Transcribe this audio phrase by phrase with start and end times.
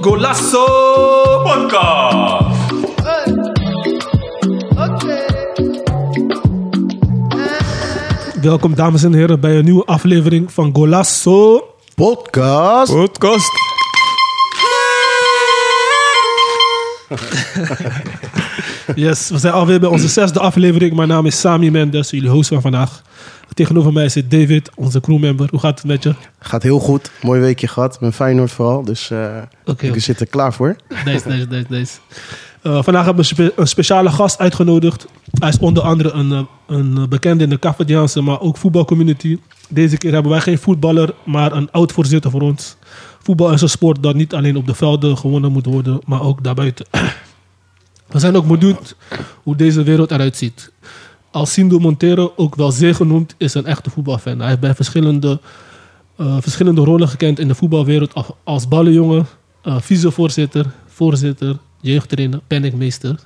[0.00, 0.64] Golasso
[1.44, 2.58] Podcast.
[8.40, 11.64] Welkom dames en heren bij een nieuwe aflevering van Golasso.
[11.94, 12.92] Podcast.
[12.92, 13.50] Podcast.
[18.94, 20.94] Yes, we zijn alweer bij onze zesde aflevering.
[20.96, 23.02] Mijn naam is Sami Mendes, jullie host van vandaag.
[23.54, 25.48] Tegenover mij zit David, onze crewmember.
[25.50, 26.14] Hoe gaat het met je?
[26.38, 27.10] Gaat heel goed.
[27.22, 28.00] Mooi weekje gehad.
[28.00, 28.84] Met Feyenoord vooral.
[28.84, 29.90] Dus eh Oké.
[29.90, 30.76] we zitten klaar voor.
[31.04, 31.98] Nice, nice, nice, nice.
[32.62, 35.06] Eh, vandaag hebben we spe- een speciale gast uitgenodigd.
[35.38, 39.38] Hij is onder andere een, eh, een bekende in de Cafediaanse, maar ook voetbalcommunity.
[39.68, 42.76] Deze keer hebben wij geen voetballer, maar een oud-voorzitter voor ons.
[43.22, 46.44] Voetbal is een sport dat niet alleen op de velden gewonnen moet worden, maar ook
[46.44, 46.86] daarbuiten.
[48.10, 48.94] We zijn ook benieuwd
[49.42, 50.70] hoe deze wereld eruit ziet.
[51.30, 54.38] Alcindo Montero, ook wel zeer genoemd, is een echte voetbalfan.
[54.38, 55.40] Hij heeft bij verschillende,
[56.16, 58.12] eh, verschillende rollen gekend in de voetbalwereld.
[58.44, 59.26] Als, ballenjongen,
[59.62, 63.16] eh vicevoorzitter, voorzitter, jeugdtrainer, penningmeester,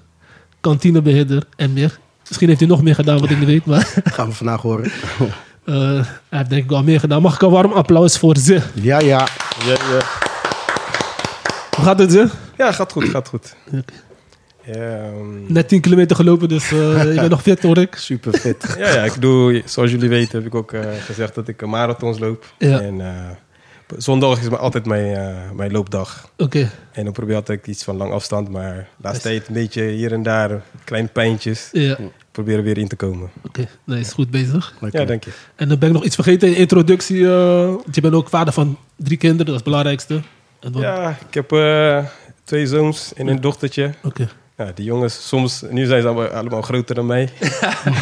[0.61, 1.99] kantinebeheerder en meer.
[2.29, 4.85] Misschien heeft hij nog meer gedaan wat ik niet weet, maar Gaan we vandaag horen.
[5.65, 7.23] eh, hij heeft denk ik wel meer gedaan.
[7.23, 8.61] Mag ik een warm applaus voor ze?
[8.75, 9.29] Ja, ja.
[9.65, 10.01] Ja, ja.
[11.77, 12.29] Hoe gaat het ze?
[12.59, 13.57] ja, gaat goed, gaat goed.
[14.67, 17.95] Ehm, Net 10 kilometer gelopen, dus eh je bent nog fit hoor ik.
[17.95, 18.75] Super fit.
[18.79, 21.69] ja, ja, ik doe, zoals jullie weten, heb ik ook eh, gezegd dat ik een
[21.71, 22.53] marathons loop.
[22.59, 22.81] Ja.
[22.81, 23.31] En eh,
[23.97, 26.29] zondag is maar altijd mijn, eh, mijn loopdag.
[26.37, 29.55] Oké, En dan probeer ik altijd iets van lang afstand, maar de laatste tijd een
[29.55, 31.69] beetje hier en daar kleine pijntjes.
[31.73, 31.97] ja.
[32.31, 33.31] Proberen weer in te komen.
[33.47, 34.75] Oké, nee, is goed bezig.
[34.81, 35.01] Lekker.
[35.01, 35.31] Ja, dank je.
[35.57, 37.25] En dan ben ik nog iets vergeten in de introductie.
[37.27, 40.21] eh, want je bent ook vader van drie kinderen, dat is het belangrijkste.
[40.61, 42.05] En dan- Ja, ik heb eh,
[42.45, 43.91] twee zoons en een dochtertje.
[44.03, 47.29] Oké, Ja, die jongens, soms, nu zijn ze allemaal, allemaal groter dan mij.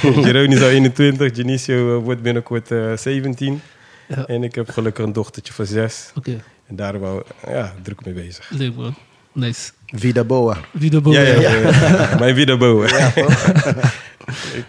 [0.25, 3.61] Jerome is al 21, Janicio eh, wordt binnenkort eh, 17.
[4.09, 4.27] Ja.
[4.27, 6.13] En ik heb gelukkig een dochtertje van 6.
[6.17, 6.43] oké.
[6.67, 8.51] En daar wou, ja, druk mee bezig.
[8.51, 8.95] Leuk man.
[9.33, 9.71] Nice.
[9.87, 10.57] Vida Boa.
[10.71, 11.13] Wie de boel.
[11.13, 11.53] Ja, ja, ja.
[11.53, 12.17] ja.
[12.19, 12.83] Mijn wiederbo.
[12.83, 12.91] Ik,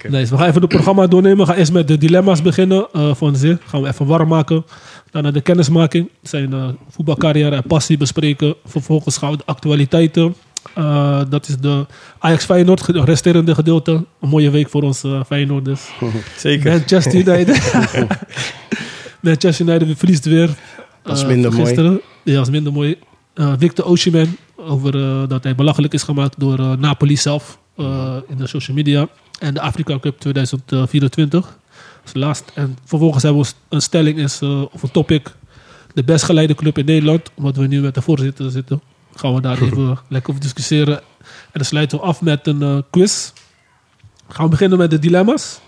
[0.04, 0.32] eh, Nice.
[0.32, 1.38] We gaan even het programma doornemen.
[1.38, 3.58] We gaan eerst met de dilemma's beginnen eh, van ze.
[3.66, 4.66] Gaan we even warm maken.
[5.12, 6.10] Daarna de kennismaking.
[6.22, 8.56] Zijn eh, voetbalcarrière en passie bespreken.
[8.66, 10.36] Vervolgens gaan we de actualiteiten.
[10.76, 11.86] Eh, dat is de
[12.20, 13.92] Ajax Feyenoord, resterende gedeelte.
[14.22, 15.82] Een mooie week voor ons eh Feyenoorders.
[16.38, 16.72] Zeker.
[16.72, 17.74] Manchester United.
[19.22, 20.50] Manchester United verliest weer.
[21.04, 21.66] Dat is Eh, minder mooi.
[21.66, 22.02] gisteren.
[22.24, 22.96] Ja, dat is minder mooi.
[23.58, 24.92] Victor Osimhen, over
[25.28, 27.58] dat hij belachelijk is gemaakt door Napoli zelf
[28.28, 29.08] in de social media.
[29.40, 31.42] En de Afrika Cup 2024.
[31.46, 31.54] Dat
[32.06, 32.52] is last.
[32.56, 34.42] En vervolgens hebben we een stelling is,
[34.72, 35.32] of een topic.
[35.94, 37.32] De best geleide club in Nederland.
[37.36, 38.82] Omdat we nu met de voorzitter zitten.
[39.16, 40.98] Gaan we daar even lekker over discussiëren.
[41.00, 43.32] En dan sluiten we af met een eh, quiz.
[44.30, 45.60] Gaan we beginnen met de dilemma's.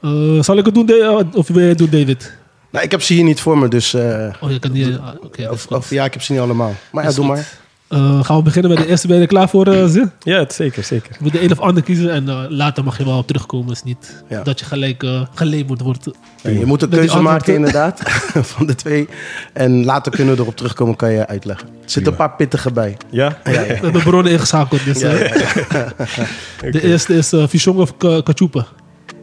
[0.00, 2.38] Eh, zal ik het doen, Da- of wil jij het doen, David?
[2.70, 3.94] Nou, ik heb ze hier niet voor me, dus...
[3.94, 4.98] eh, Oh, je kan niet.
[4.98, 6.74] ah, of, ja, ik heb ze niet allemaal.
[6.92, 7.58] Maar ja, doe maar.
[7.90, 9.06] Eh, gaan we beginnen met de eerste.
[9.06, 10.10] Ben je er klaar voor, eh Zin?
[10.22, 11.10] Ja, het- zeker, zeker.
[11.12, 13.72] Je moet de een of ander kiezen en eh, later mag je wel op terugkomen.
[13.72, 14.42] is niet Ja.
[14.42, 16.08] dat je gelijk uh, gelabeld wordt.
[16.42, 18.00] Je moet een keuze maken inderdaad,
[18.54, 19.08] van de twee.
[19.52, 21.68] En later kunnen we erop terugkomen, kan je uitleggen.
[21.68, 22.96] Er zitten een paar pittige bij.
[23.10, 23.38] Ja?
[23.44, 24.84] We hebben bronnen ingeschakeld.
[24.84, 24.98] Dus,
[26.70, 28.66] De eerste is uh, Fichong of Ka- Kachupa.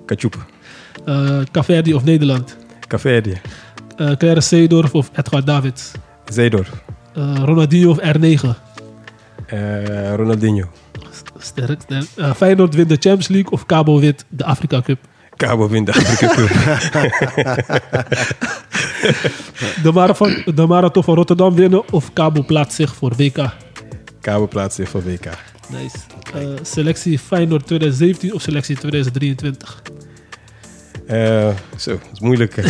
[0.05, 0.45] Kachoep.
[1.05, 2.57] Uh, Caverdi of Nederland.
[2.87, 3.21] Café
[3.97, 5.91] Uh, Seedorf of Edgar Davids.
[6.25, 6.69] Zeedorf.
[7.17, 8.55] Uh, Ronaldinho of R9.
[9.45, 10.67] Eh, Ronaldinho.
[11.37, 12.05] Sterk, sterk.
[12.15, 14.99] Uh, Feyenoord wint de Champions League of Cabo wint de Afrika Cup.
[15.35, 16.49] Cabo wint de Afrika Cup.
[19.83, 23.49] De marathon, de marathon van Rotterdam winnen of Cabo plaatst zich voor WK.
[24.21, 25.29] Cabo plaatst zich voor WK.
[25.69, 25.97] Nice.
[26.35, 29.81] Uh, selectie Feyenoord 2017 of selectie 2023?
[31.07, 32.55] Eh, zo, dat is moeilijk.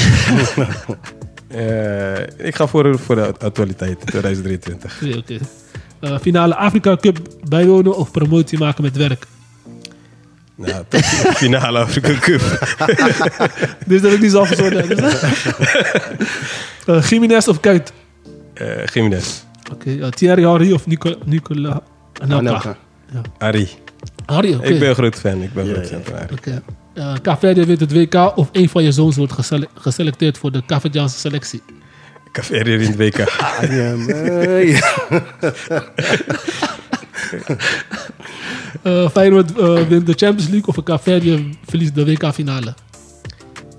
[1.48, 5.02] Eh, ik ga voor, voor de actualiteit 2023.
[5.04, 5.38] Oké, oké.
[6.02, 7.20] Uh, finale Afrika Cup
[7.50, 9.28] bijwonen of promotie maken met werk?
[10.56, 12.42] Nou, tot de finale Afrika Cup.
[13.88, 15.00] dus dat ik niet zelf verzonnen heb.
[16.88, 17.94] uh, Jiménez of Kuit?
[18.62, 19.42] Uh, Jiménez.
[19.74, 21.82] Oké, okay, Thierry Henry of Nicola, Nicola
[22.22, 22.48] Anelka?
[22.48, 22.78] Anelka.
[23.14, 23.22] Ja.
[23.38, 23.70] Harry.
[24.26, 24.68] Harry, oké.
[24.68, 25.42] Ik ben een groot fan.
[25.42, 26.34] Ik ben een Ja, groot fan van Harry.
[26.34, 26.62] Oké.
[26.98, 30.66] Uh, Caverde wint het WK of een van je zoons wordt gesele geselecteerd voor de
[30.66, 31.62] Cavediaanse selectie?
[32.32, 33.18] Caverde in het WK.
[38.84, 42.74] Uh, Feyenoord uh, wint de Champions League of Caverde verliest de WK-finale?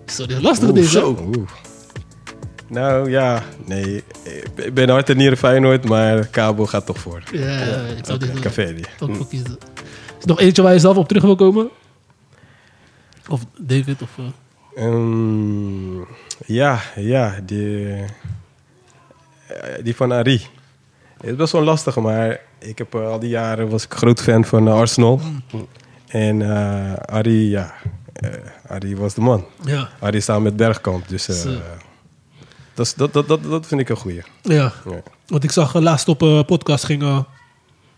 [0.06, 0.88] Sorry, lastig Oeh, deze.
[0.88, 1.32] zo.
[2.68, 4.04] Nou ja, nee.
[4.54, 7.22] Ik ben hard en nieren Feyenoord, maar Cabo gaat toch voor.
[7.32, 7.56] Ja, ja,
[7.98, 8.82] ik zou Okay, dit Caverde.
[9.00, 9.58] ook voor kiezen.
[10.18, 11.68] Is er nog eentje waar je zelf op terug wil komen?
[13.28, 14.02] Of David?
[14.02, 14.26] Of, uh...
[14.74, 15.98] Ehm,
[16.46, 17.92] ja, ja, die,
[19.46, 20.42] eh, die van Ari.
[21.16, 24.20] Het is best wel lastig, maar ik heb eh, al die jaren was ik groot
[24.20, 25.20] fan van eh, Arsenal.
[26.08, 27.74] En eh Ari, ja,
[28.12, 28.30] eh
[28.66, 29.44] Ari was de man.
[29.64, 29.88] Ja.
[30.00, 31.52] Ari samen met Bergkamp, dus eh,
[32.74, 34.22] dat, dat, dat, dat, vind ik een goeie.
[34.42, 34.72] Ja.
[34.84, 35.02] Ja.
[35.26, 37.18] Want ik zag eh, laatst op een podcast ging, eh,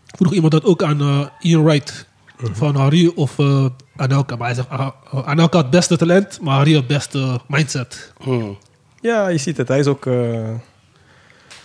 [0.05, 2.07] vroeg iemand dat ook aan eh, Ian Wright
[2.51, 3.65] van Harry of eh,
[3.95, 4.35] Anelka.
[4.35, 7.39] Maar hij zegt, ah, ah, Anelka had het beste talent, maar Harry had het beste
[7.47, 8.13] mindset.
[8.21, 8.57] Hmm.
[9.01, 9.67] Ja, je ziet het.
[9.67, 10.49] Hij is ook eh,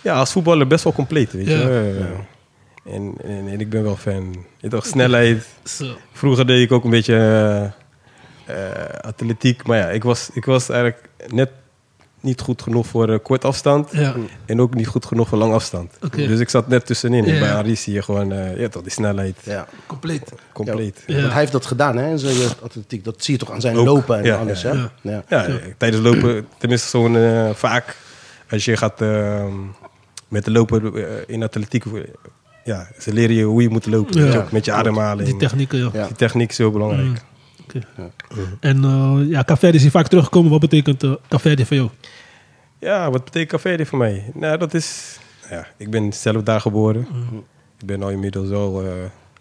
[0.01, 1.57] ja, als voetballer best wel compleet, weet Ja.
[1.57, 1.97] je.
[2.85, 4.45] Eh, En, en, en ik ben wel fan.
[4.57, 5.47] Je toch, snelheid.
[5.63, 5.95] Zo.
[6.13, 7.73] Vroeger deed ik ook een beetje
[9.01, 9.67] atletiek.
[9.67, 11.49] Maar ja, ik was, ik was eigenlijk net
[12.21, 13.89] niet goed genoeg voor eh, kort afstand.
[13.91, 14.15] Ja.
[14.45, 15.91] En ook niet goed genoeg voor lang afstand.
[16.15, 17.25] Dus ik zat net tussenin.
[17.25, 17.39] Ja.
[17.39, 19.67] bij Arie zie je gewoon eh, ja, toch, die snelheid Ja.
[19.85, 20.31] Compleet.
[20.53, 21.03] compleet.
[21.07, 21.15] Ja.
[21.15, 22.09] Want hij heeft dat gedaan, hè?
[22.09, 23.03] in Zijn jeugdatletiek.
[23.03, 23.85] Dat zie je toch aan zijn Ook.
[23.85, 24.77] lopen en Ja, alles, ja, hè?
[24.77, 24.91] ja.
[25.01, 25.23] Ja.
[25.47, 25.47] Ja,
[25.77, 27.95] tijdens lopen, tenminste zo'n eh, vaak
[28.49, 29.45] als je gaat eh,
[30.27, 30.93] met de lopen
[31.27, 31.83] in atletiek,
[32.63, 34.37] ja, ze leren je hoe je moet lopen.
[34.37, 35.27] Ook, met je ademhaling.
[35.27, 35.89] Die technieken, ja.
[35.93, 36.05] Ja.
[36.07, 37.07] Die techniek is heel belangrijk.
[37.07, 37.15] Mm.
[37.67, 37.85] Oké.
[38.59, 40.51] En eh ja, Caverde is hier vaak teruggekomen.
[40.51, 41.89] Wat betekent uh, voor jou?
[42.79, 44.31] Ja, wat betekent café voor mij?
[44.33, 45.19] Nou, dat is...
[45.49, 47.07] Ja, ik ben zelf daar geboren.
[47.79, 48.91] Ik ben al inmiddels al eh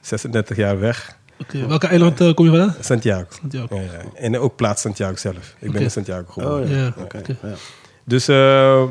[0.00, 1.16] 36 jaar weg.
[1.40, 2.74] Oké, Welke eiland eh, kom je vandaan?
[2.80, 3.26] Santiago.
[3.40, 3.74] Santiago.
[3.74, 3.88] Ja, ja.
[4.14, 5.54] En ook plaats Santiago zelf.
[5.58, 6.62] Ik ben in Santiago geboren.
[6.62, 6.94] Oh, ja.
[7.12, 7.54] Ja, ja.
[8.04, 8.82] Dus, eh,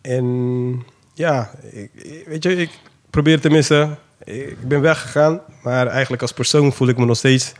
[0.00, 0.84] en
[1.14, 1.90] ja, ik,
[2.26, 2.70] weet je, ik
[3.10, 7.52] probeer tenminste, ik ben weggegaan, maar eigenlijk als persoon voel ik me nog steeds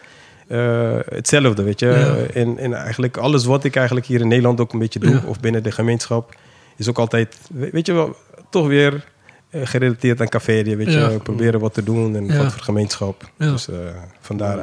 [0.49, 1.87] eh, hetzelfde, weet je.
[1.87, 2.17] Ja.
[2.41, 5.23] En, en eigenlijk alles wat ik eigenlijk hier in Nederland ook een beetje doe, Ja.
[5.27, 6.35] of binnen de gemeenschap,
[6.77, 8.17] is ook altijd, we- weet je wel,
[8.51, 9.05] toch weer
[9.51, 10.99] eh, gerelateerd aan café, weet je.
[10.99, 11.09] Ja.
[11.23, 12.37] Proberen wat te doen en Ja.
[12.43, 13.31] wat voor gemeenschap.
[13.39, 13.51] Ja.
[13.51, 13.77] Dus eh,
[14.21, 14.59] vandaar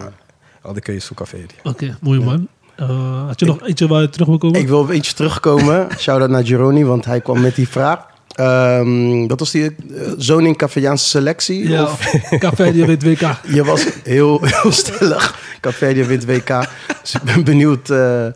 [0.62, 1.46] al die keuzes voor café.
[1.64, 2.48] Oké, mooie man.
[2.76, 4.60] Eh, had je nog eentje waar je terug wil komen?
[4.60, 5.88] Ik wil op eentje terugkomen.
[6.00, 8.12] Shout-out naar Gironi, want hij kwam met die vraag.
[8.34, 9.76] Ehm dat was die
[10.18, 11.70] zoon in Cafeaanse selectie?
[11.70, 13.40] ja, Of Caverde wint WK.
[13.48, 15.40] je was heel, heel stellig.
[15.62, 16.68] Café wint WK.
[17.02, 17.90] Dus ik ben benieuwd.
[17.90, 18.28] eh,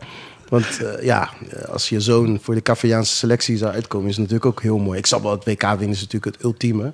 [0.48, 1.30] want eh, ja,
[1.68, 4.98] als je zoon voor de Cafeaanse selectie zou uitkomen, is het natuurlijk ook heel mooi.
[4.98, 6.92] Ik snap wel, het WK winnen is natuurlijk het ultieme.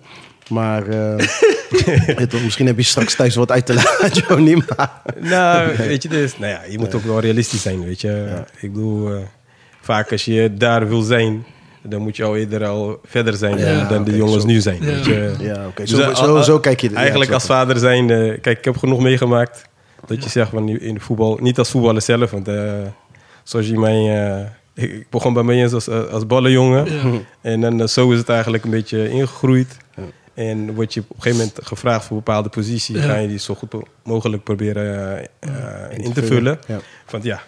[0.48, 1.26] Maar eh,
[2.44, 4.22] misschien heb je straks thuis wat uit te laten,
[5.20, 8.42] Nou, weet je, dus, nou ja, je moet ook wel realistisch zijn, weet je.
[8.60, 9.20] Ik bedoel, eh,
[9.80, 11.44] vaak als je daar wil zijn,
[11.88, 14.46] dan moet je al eerder al verder zijn Ja, dan, de jongens zo.
[14.48, 14.86] nu zijn, Ja.
[14.86, 15.34] weet je.
[15.38, 15.82] ja, oké.
[15.82, 17.52] Dus, Zo, eh, zo, zo kijk je Eigenlijk als zo.
[17.54, 18.06] vader zijn,
[18.40, 19.62] kijk, ik heb genoeg meegemaakt
[20.06, 22.72] dat je zegt van in de voetbal, niet als voetballer zelf, want eh,
[23.42, 24.26] zoals je mij,
[24.75, 26.86] eh, ik, begon bij mij eens als, als ballenjongen
[27.40, 29.76] en dan zo is het eigenlijk een beetje ingegroeid.
[30.34, 33.38] En word je op een gegeven moment gevraagd voor een bepaalde positie, ga je die
[33.38, 33.72] zo goed
[34.04, 35.19] mogelijk proberen
[35.90, 36.58] in te vullen.
[37.10, 37.42] Want ja,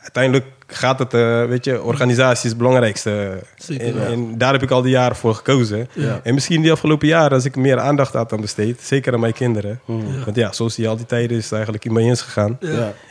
[0.00, 3.38] uiteindelijk gaat het, eh, weet je, organisatie is het belangrijkste.
[3.56, 4.06] Zeker, en, ja.
[4.06, 5.88] en daar heb ik al die jaren voor gekozen.
[5.92, 6.20] Ja.
[6.22, 9.32] En misschien die afgelopen jaren, als ik meer aandacht had aan besteed, zeker aan mijn
[9.32, 9.80] kinderen.
[9.86, 9.94] Ja.
[10.24, 12.58] Want ja, zoals die al die tijden is het eigenlijk in mij eens gegaan.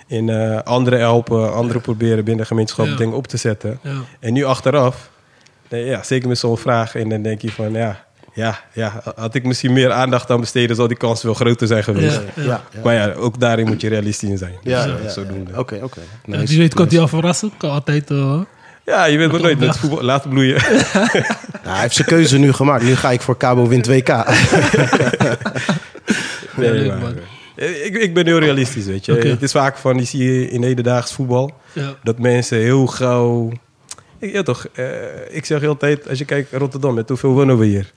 [0.08, 2.96] En eh anderen helpen, anderen proberen binnen de gemeenschap Ja.
[2.96, 3.80] dingen op te zetten.
[3.84, 4.02] Ja.
[4.20, 5.10] En nu achteraf,
[5.70, 9.36] nee, ja, zeker met zo'n vraag, en dan denk je van ja, ja, ja, had
[9.36, 12.22] ik misschien meer aandacht aan besteden, zou die kans wel groter zijn geweest.
[12.36, 12.44] Ja.
[12.44, 12.82] Ja, ja.
[12.84, 14.54] Maar ja, ook daarin moet je realistisch in zijn.
[14.62, 15.52] Ja, Dus, zodoende.
[15.58, 16.00] Oké, oké.
[16.26, 17.00] Nice, Wie weet kan nice.
[17.00, 17.52] al verrassen.
[17.58, 18.12] Kan altijd...
[18.12, 18.42] eh,
[18.86, 19.60] Ja, je weet maar nooit.
[19.60, 20.62] Met voetbal laten bloeien.
[21.64, 22.84] Nou, hij heeft zijn keuze nu gemaakt.
[22.84, 24.08] Nu ga ik voor Cabo wint WK.
[26.56, 27.14] Nee, maar,
[27.56, 29.14] ik, ik ben heel realistisch, weet je.
[29.14, 29.28] Oké.
[29.28, 31.96] Het is vaak van, die zie je in hedendaags voetbal, ja.
[32.04, 33.52] dat mensen heel gauw...
[34.20, 34.86] Ik, ja, toch, eh,
[35.30, 37.92] ik zeg heel tijd, als je kijkt Rotterdam, met hoeveel wonen we hier?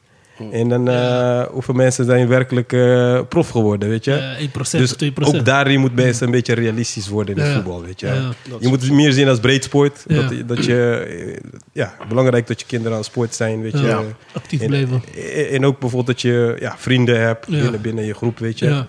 [0.51, 4.15] En dan, eh, hoeveel mensen zijn werkelijk eh, prof geworden, weet je?
[4.15, 5.37] Eh, 1% dus of 2%.
[5.37, 8.31] ook daarin moet mensen een beetje realistisch worden in het voetbal, weet je.
[8.61, 10.05] Je moet het meer zien als breedsport.
[10.07, 10.23] Ja.
[10.23, 13.87] Dat, dat je, eh, ja, belangrijk dat je kinderen aan sport zijn, weet je.
[13.87, 14.03] Ja.
[14.33, 15.03] Actief En, blijven.
[15.51, 18.67] en, ook bijvoorbeeld dat je ja, vrienden hebt binnen, binnen je groep, weet je.
[18.67, 18.87] Ja.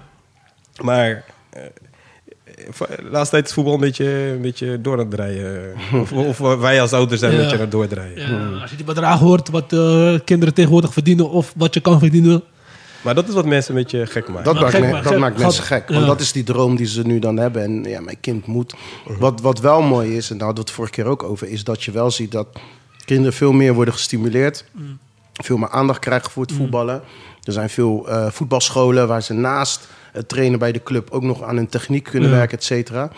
[0.82, 1.24] Maar
[3.12, 5.74] laatste tijd is voetbal een beetje, een beetje door aan het draaien.
[5.93, 7.38] Of, of wij als ouders zijn Ja.
[7.38, 8.20] een beetje aan het doordraaien.
[8.53, 12.00] Ja, Als je die bedrag hoort wat eh, kinderen tegenwoordig verdienen of wat je kan
[12.00, 12.43] verdienen.
[13.01, 14.43] Maar dat is wat mensen een beetje gek maken.
[14.43, 15.22] Dat, maakt, gek, me- maar dat gek.
[15.22, 15.88] maakt mensen Gaat- gek.
[15.89, 16.05] Want ja.
[16.08, 17.63] dat is die droom die ze nu dan hebben.
[17.63, 18.74] En ja, mijn kind moet.
[19.20, 21.48] Wat, wat wel mooi is, en daar hadden we het vorige keer ook over...
[21.48, 22.48] is dat je wel ziet dat
[23.05, 24.65] kinderen veel meer worden gestimuleerd.
[25.34, 27.01] Veel meer aandacht krijgen voor het voetballen.
[27.43, 31.12] Er zijn veel eh, voetbalscholen waar ze naast het trainen bij de club...
[31.12, 32.36] ook nog aan hun techniek kunnen Ja.
[32.36, 33.12] werken, et cetera.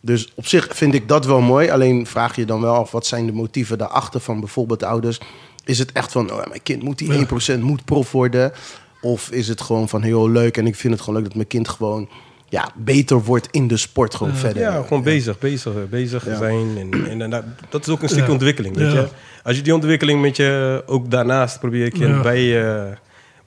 [0.00, 1.70] Dus op zich vind ik dat wel mooi.
[1.70, 5.20] Alleen vraag je dan wel af, wat zijn de motieven daarachter van bijvoorbeeld de ouders?
[5.64, 7.26] Is het echt van, oh, mijn kind moet die Ja.
[7.56, 8.52] 1% moet prof worden?
[9.00, 11.48] Of is het gewoon van heel leuk en ik vind het gewoon leuk dat mijn
[11.48, 12.08] kind gewoon
[12.48, 14.38] ja, beter wordt in de sport gewoon Ja.
[14.38, 14.62] verder.
[14.62, 16.36] Ja, gewoon bezig, bezig, bezig Ja.
[16.36, 16.76] zijn.
[16.78, 18.32] En, en, en dat, dat is ook een stukje Ja.
[18.32, 19.00] ontwikkeling, weet Ja.
[19.00, 19.08] je.
[19.42, 22.20] Als je die ontwikkeling met je ook daarnaast probeer ik je Ja.
[22.20, 22.92] bij je...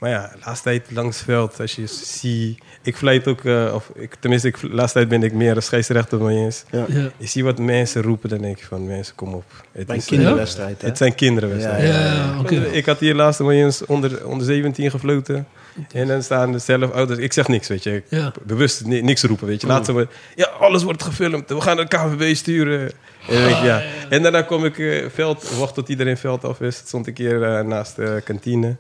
[0.02, 2.62] Maar ja, laatste tijd langs het veld, als je ziet...
[2.84, 6.20] Ik vlijt ook, eh, of ik, tenminste, ik, laatste tijd ben ik meer een scheidsrechter
[6.20, 6.64] dan eens.
[6.72, 6.86] Ja.
[6.88, 7.10] Ja.
[7.18, 9.44] Je ziet wat mensen roepen, dan denk ik van, mensen, kom op.
[9.72, 10.88] Het, Bij een is, kinderwedstrijd, hè?
[10.88, 11.94] het zijn kinderwedstrijden.
[11.94, 12.72] Ja.
[12.72, 15.48] Ik had hier laatst maar eens onder, onder 17 gefloten.
[15.94, 17.20] En dan staan er zelf ouders.
[17.20, 18.04] Ik zeg niks, weet je.
[18.44, 19.68] Bewust ni- niks roepen, weet je.
[19.68, 20.06] Laat ze maar.
[20.36, 21.50] Ja, alles wordt gefilmd.
[21.50, 22.92] We gaan de KVB sturen.
[23.30, 23.82] En, ja.
[24.10, 26.76] en daarna kom ik eh, veld, wacht tot iedereen veld af is.
[26.76, 28.76] Stond ik hier eh, naast de kantine.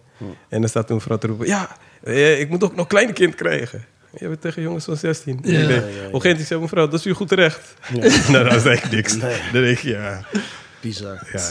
[0.50, 1.48] En dan staat een vrouw te roepen.
[1.48, 1.70] Ja,
[2.04, 3.86] eh, ik moet ook nog een klein kind krijgen.
[4.20, 5.40] Je bent tegen jongens van 16.
[5.44, 5.60] Ja.
[5.60, 5.66] Ja.
[5.66, 7.74] Op een gegeven moment zei mevrouw, dat is u goed terecht.
[8.32, 9.16] nou, dan zeg ik niks.
[9.16, 9.36] Nee.
[9.54, 10.26] Dan denk ik, ja.
[10.82, 11.28] Bizar.
[11.34, 11.42] ja.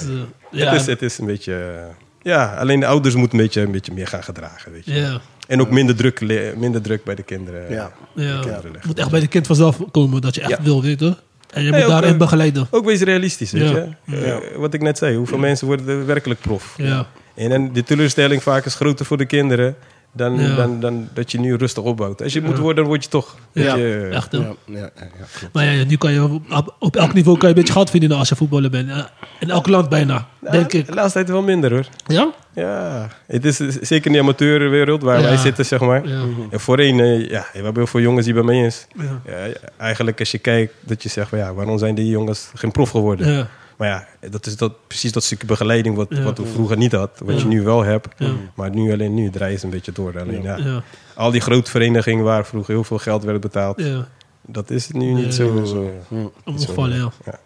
[0.50, 0.70] Ja.
[0.72, 1.84] Het, is, het is een beetje...
[2.22, 4.94] Ja, alleen de ouders moeten een beetje, een beetje meer gaan gedragen, weet je.
[4.94, 5.20] ja.
[5.48, 6.20] En ook minder druk,
[6.56, 7.70] minder druk bij de kinderen.
[7.70, 7.92] Ja.
[8.14, 8.40] Ja.
[8.40, 8.86] kinderen Het leggen.
[8.86, 10.62] moet echt bij de kind vanzelf komen dat je echt Ja.
[10.62, 11.16] wil, weet je.
[11.52, 12.66] En je moet ook, daarin eh, begeleiden.
[12.70, 13.88] Ook wees realistisch, weet je.
[14.06, 16.74] Eh, wat ik net zei, hoeveel mensen worden er werkelijk prof?
[16.76, 17.06] Ja.
[17.34, 19.76] En, en de teleurstelling vaak is groter voor de kinderen
[20.12, 20.54] dan, Ja.
[20.56, 22.22] dan, dan dat je nu rustig opbouwt.
[22.22, 23.36] Als je het moet worden, dan word je toch.
[23.52, 24.32] Ja, je, echt.
[24.32, 25.54] Ja, ja, ja, ja, klopt.
[25.54, 28.18] Maar ja, nu kan je op, op elk niveau kan je een beetje geld verdienen
[28.18, 28.88] als je voetballer bent.
[28.88, 30.86] Ja, In elk land bijna, Nou, denk ik.
[30.86, 31.86] De laatste tijd wel minder hoor.
[32.06, 32.30] Ja?
[32.54, 35.24] Ja, het is zeker in de amateurwereld waar Ja.
[35.24, 36.08] wij zitten, zeg maar.
[36.08, 36.22] Ja.
[36.50, 38.86] En voorheen, eh, ja, we hebben heel veel jongens die bij mij is.
[38.98, 39.20] Ja.
[39.26, 42.70] Ja, eigenlijk als je kijkt, dat je zegt van ja, waarom zijn die jongens geen
[42.70, 43.48] prof geworden?
[43.80, 46.22] Maar ja, dat is dat, precies dat stukje begeleiding wat, Ja.
[46.22, 47.10] wat we vroeger niet had.
[47.24, 47.40] Wat Ja.
[47.40, 48.08] je nu wel hebt.
[48.18, 48.30] Ja.
[48.54, 50.20] Maar nu alleen nu draaien ze een beetje door.
[50.20, 50.82] Alleen, ja.
[51.14, 53.80] Al die grote verenigingen waar vroeger heel veel geld werd betaald.
[53.80, 54.08] Ja.
[54.46, 55.56] Dat is nu niet zo.
[55.58, 56.02] eh, zo,
[56.44, 57.10] Omgevallen, ja.
[57.24, 57.38] ja.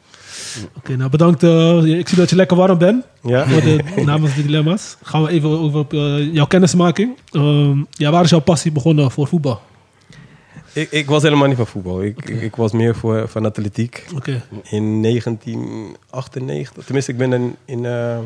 [0.77, 1.43] Oké, nou bedankt.
[1.43, 3.05] eh, ik zie dat je lekker warm bent.
[3.23, 3.47] Ja?
[3.49, 4.97] Voor de, namens de dilemma's.
[5.03, 7.17] Gaan we even over op, eh, jouw kennismaking.
[7.31, 9.61] Ehm, ja, waar is jouw passie begonnen voor voetbal?
[10.75, 12.03] Ik, ik was helemaal niet van voetbal.
[12.03, 14.05] Ik, ik, ik was meer voor, van atletiek.
[14.17, 14.43] Oké.
[14.71, 18.19] In 1998, tenminste ik ben in, in eh,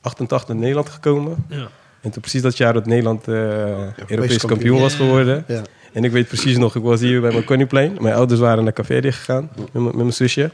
[0.00, 1.44] 88 in Nederland gekomen.
[1.48, 1.68] Ja.
[2.00, 4.80] En toen precies dat jaar dat Nederland eh, Europees kampioen, kampioen.
[4.80, 5.44] was geworden.
[5.48, 5.62] Ja.
[5.92, 7.96] En ik weet precies nog, ik was hier bij mijn Connyplein.
[8.00, 10.50] Mijn ouders waren naar Café gegaan met, mijn- met mijn zusje.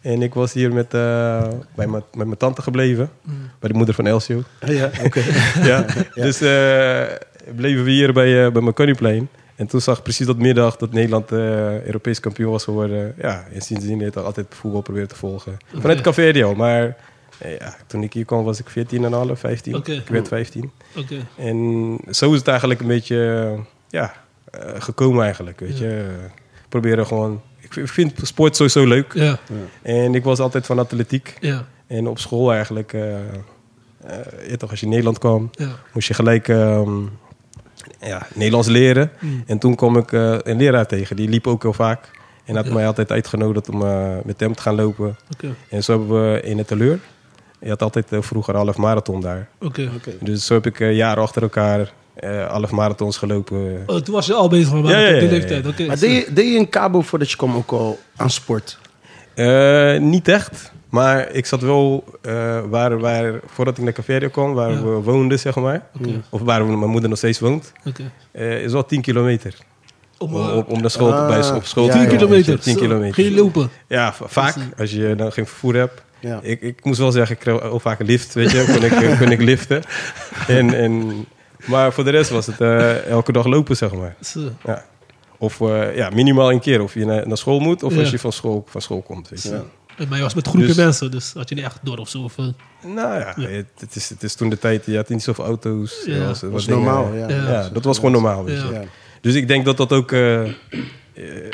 [0.00, 3.10] En ik was hier met, eh, bij mijn, met mijn tante gebleven.
[3.58, 4.42] Bij de moeder van Elsio.
[4.66, 5.20] Ja, oké.
[5.70, 5.84] ja.
[6.14, 7.02] Dus eh,
[7.56, 9.28] bleven we hier bij, eh, bij mijn Connyplein.
[9.58, 13.14] En toen zag ik precies dat middag dat Nederland eh, Europees kampioen was geworden.
[13.20, 15.56] Ja, en sindsdien heeft ik altijd voetbal proberen te volgen.
[15.74, 16.96] Vanuit Café maar
[17.38, 19.74] eh, ja, toen ik hier kwam was ik 14,5, 15.
[19.74, 19.92] Oké.
[19.92, 20.70] Ik werd 15.
[20.96, 21.26] Oké.
[21.36, 23.54] En zo is het eigenlijk een beetje
[23.88, 24.14] ja,
[24.50, 26.16] eh, gekomen eigenlijk, weet je.
[26.68, 27.42] Proberen gewoon...
[27.58, 29.12] Ik vind, sport sowieso leuk.
[29.14, 29.38] Ja.
[29.82, 31.36] En ik was altijd van atletiek.
[31.40, 31.66] Ja.
[31.86, 32.92] En op school eigenlijk...
[34.48, 35.50] ja, toch, als je in Nederland kwam,
[35.92, 37.04] moest je gelijk ehm,
[38.00, 39.10] ja, Nederlands leren.
[39.20, 39.42] Mm.
[39.46, 41.16] En toen kwam ik eh, een leraar tegen.
[41.16, 42.10] Die liep ook heel vaak.
[42.44, 42.72] En had Ja.
[42.72, 45.16] mij altijd uitgenodigd om eh, met hem te gaan lopen.
[45.32, 45.54] Oké.
[45.68, 46.98] En zo hebben we in het teleur...
[47.60, 49.48] Je had altijd eh, vroeger half marathon daar.
[49.60, 49.90] Oké.
[50.20, 53.82] Dus zo heb ik jaren achter elkaar eh half marathons gelopen.
[53.86, 55.30] Oh, toen was je al bezig met Ja, ja, op die ja, ja.
[55.30, 55.66] leeftijd.
[55.66, 55.86] Oké.
[55.86, 58.78] Maar deed je, deed je in Cabo voordat je kwam ook al aan sport?
[59.34, 60.72] Eh, niet echt.
[60.90, 64.82] Maar ik zat wel eh, waar, waar, voordat ik naar Cafeteria kwam, waar Ja.
[64.82, 65.86] we woonden, zeg maar.
[66.00, 66.22] Oké.
[66.30, 67.72] Of waar mijn moeder nog steeds woont.
[67.84, 68.10] Oké.
[68.32, 69.54] eh, is wel 10 kilometer.
[70.18, 72.08] Om, Om, eh, om, om naar school, Ah, bij, op school ja, te 10 ja,
[72.10, 72.54] komen, kilometer.
[72.54, 72.80] weet je, 10 Zo.
[72.86, 73.14] kilometer.
[73.14, 73.70] Ging je lopen?
[73.88, 74.54] Ja, va- vaak.
[74.78, 76.02] Als je dan geen vervoer hebt.
[76.20, 76.38] Ja.
[76.42, 78.64] Ik, ik moest wel zeggen, ik kreeg vaak een lift, weet je.
[78.74, 79.82] kon, ik, kon ik liften.
[80.46, 81.24] En, en,
[81.66, 84.16] maar voor de rest was het eh, elke dag lopen, zeg maar.
[84.64, 84.84] Ja.
[85.38, 86.82] Of eh, ja, minimaal een keer.
[86.82, 88.00] Of je naar, naar school moet, of Ja.
[88.00, 89.28] als je van school, van school komt.
[89.28, 89.50] Weet je.
[89.50, 89.62] Ja.
[90.08, 92.18] Maar je was met groepen Dus- mensen, dus had je niet echt door of zo.
[92.22, 92.44] Of, eh,
[92.84, 93.48] Nou ja, Ja.
[93.48, 96.02] Het, het is, het is toen de tijd, je had niet zoveel auto's.
[96.06, 96.26] Ja.
[96.26, 97.28] Was, was normaal, ja.
[97.28, 97.50] Ja.
[97.50, 98.44] Ja, dat was gewoon normaal.
[98.44, 98.80] Weet Ja.
[98.80, 98.86] je.
[99.20, 100.52] Dus ik denk dat dat ook, eh, eh,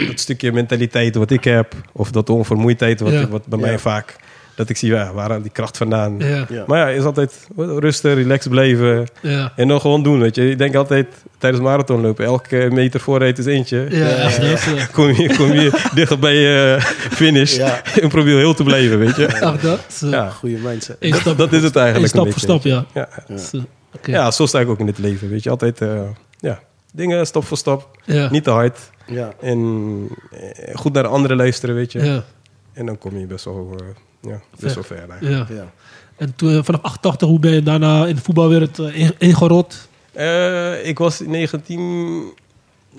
[0.06, 3.28] dat stukje mentaliteit wat ik heb, of dat onvermoeidheid wat, Ja.
[3.28, 3.64] wat bij Ja.
[3.66, 4.16] mij vaak,
[4.54, 6.14] dat ik zie, ja, waar die kracht vandaan?
[6.18, 6.46] ja.
[6.48, 6.64] Ja.
[6.66, 9.52] Maar ja, is altijd rustig, relaxed blijven Ja.
[9.56, 10.50] en dan gewoon doen, weet je.
[10.50, 11.06] Ik denk altijd,
[11.38, 13.84] tijdens marathon lopen, elke meter vooruit is eentje.
[13.84, 16.76] Eh, Kom je, kom je dichter bij je
[17.10, 17.82] finish Ja.
[18.00, 19.26] en probeer heel te blijven, weet je.
[19.26, 20.02] echt dat.
[20.10, 20.96] Ja, Goede mindset.
[21.00, 22.84] Eén stap, dat is het eigenlijk stap voor stap, ja.
[22.94, 23.08] Ja.
[23.38, 23.56] Zo.
[23.96, 24.10] Oké.
[24.10, 25.50] Ja, zo sta ik ook in het leven, weet je.
[25.50, 26.00] Altijd, eh,
[26.38, 26.60] ja,
[26.92, 28.30] dingen stap voor stap, Ja.
[28.30, 28.78] niet te hard.
[29.06, 29.32] Ja.
[29.40, 29.58] En
[30.30, 32.04] eh, goed naar de anderen luisteren, weet je.
[32.04, 32.24] Ja.
[32.72, 33.86] En dan kom je best wel, eh,
[34.26, 35.48] ja, best wel ver eigenlijk.
[35.48, 35.54] Ja.
[35.54, 35.72] Ja.
[36.16, 39.88] En toen, eh, vanaf 88, hoe ben je daarna in de voetbalwereld eh, in- ingerold?
[40.12, 42.32] Eh, ik was in 19...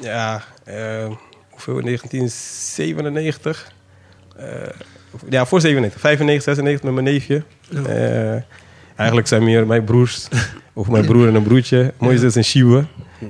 [0.01, 1.07] Ja, eh,
[1.49, 1.81] hoeveel?
[1.81, 3.71] 1997.
[4.37, 4.47] Eh,
[5.29, 6.01] ja, voor 97.
[6.01, 7.43] 95, 96 met mijn neefje.
[7.69, 7.81] Ja.
[7.83, 8.41] Eh,
[8.95, 10.27] eigenlijk zijn meer mijn broers.
[10.73, 11.93] of mijn broer en een broertje.
[11.97, 12.85] Mooi is een Schieuwe.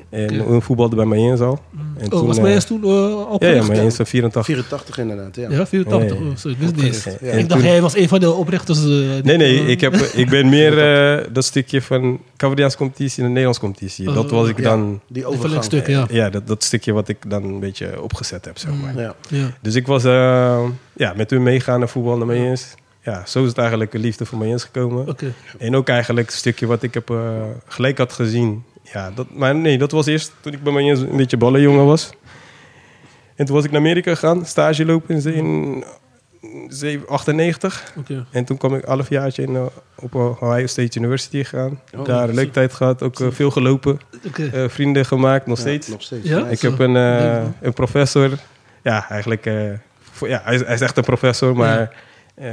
[0.09, 1.59] En een voetbalde bij mij in al.
[1.69, 1.81] Mm.
[1.97, 3.67] En Oh, was eh, Mayens toen uh, Ja, opgericht?
[3.67, 4.45] ja, van 84.
[4.45, 5.49] 84 inderdaad, ja.
[5.49, 6.09] Ja, 84.
[6.09, 6.29] Ja, ja, ja.
[6.31, 7.03] Oh, zo, ik wist niet eens.
[7.21, 7.31] Ja.
[7.31, 8.79] Ik dacht, jij was een van de oprichters.
[8.79, 10.79] eh, die- Nee, nee, eh, ik, heb, ik ben meer
[11.17, 14.13] eh, dat stukje van Cavadiaanse competitie en de Nederlandse competitie.
[14.13, 15.63] Dat was ik Ja, dan, die Een overgang.
[15.63, 16.05] stuk, ja.
[16.09, 18.91] ja, dat, dat stukje wat ik dan een beetje opgezet heb, zeg maar.
[18.93, 18.99] Mm.
[18.99, 19.15] Ja.
[19.29, 19.51] ja.
[19.61, 20.59] Dus ik was eh,
[20.93, 22.73] ja, met hun meegaan naar voetbal naar Mayens.
[23.03, 25.07] Ja, zo is het eigenlijk een liefde voor Mayens gekomen.
[25.09, 25.33] Oké.
[25.57, 27.17] En ook eigenlijk het stukje wat ik heb eh,
[27.67, 28.63] gelijk had gezien.
[28.93, 32.09] Ja, dat, maar nee, dat was eerst toen ik bij Mayens een beetje ballenjongen was.
[33.35, 35.83] En toen was ik naar Amerika gegaan, stage lopen in, in
[36.67, 37.93] zeven- 98.
[37.97, 38.25] Oké.
[38.31, 39.65] En toen kwam ik een halfjaartje in, eh,
[39.95, 41.79] op Ohio State University gegaan.
[41.97, 43.99] Oh, Daar een leuke tijd gehad, ook eh, veel gelopen.
[44.25, 44.45] Oké.
[44.53, 45.87] eh, vrienden gemaakt, nog Ja, steeds.
[45.87, 46.27] nog steeds.
[46.27, 46.47] Ja?
[46.47, 48.29] Ik heb een, eh, een professor.
[48.83, 49.45] Ja, eigenlijk.
[49.45, 49.55] eh,
[50.11, 51.93] voor, ja, hij, is, hij is echt een professor, maar.
[52.35, 52.47] Eh,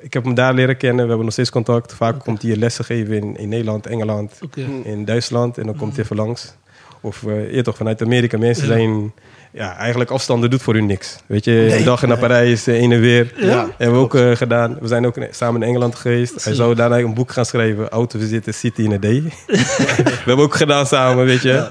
[0.00, 1.00] ik heb hem daar leren kennen.
[1.02, 1.94] We hebben nog steeds contact.
[1.94, 4.38] Vaak komt hij lessen geven in, in Nederland, Engeland,
[4.84, 5.58] in Duitsland.
[5.58, 6.54] En dan komt hij even langs.
[7.00, 8.38] Of eh je toch vanuit Amerika.
[8.38, 8.72] Mensen Ja.
[8.72, 9.12] zijn.
[9.50, 11.16] Ja, eigenlijk afstanden doet voor u niks.
[11.26, 11.78] Weet je, Nee.
[11.78, 13.32] een dag naar Parijs, eh, heen en weer.
[13.36, 13.66] Ja?
[13.78, 14.76] Hebben we ook gedaan.
[14.80, 16.32] We zijn ook samen in Engeland geweest.
[16.44, 16.62] Hij Zo.
[16.62, 17.88] zou daarna een boek gaan schrijven.
[17.88, 19.22] Autovisite City in a Day.
[19.46, 21.70] we hebben ook gedaan samen, weet je.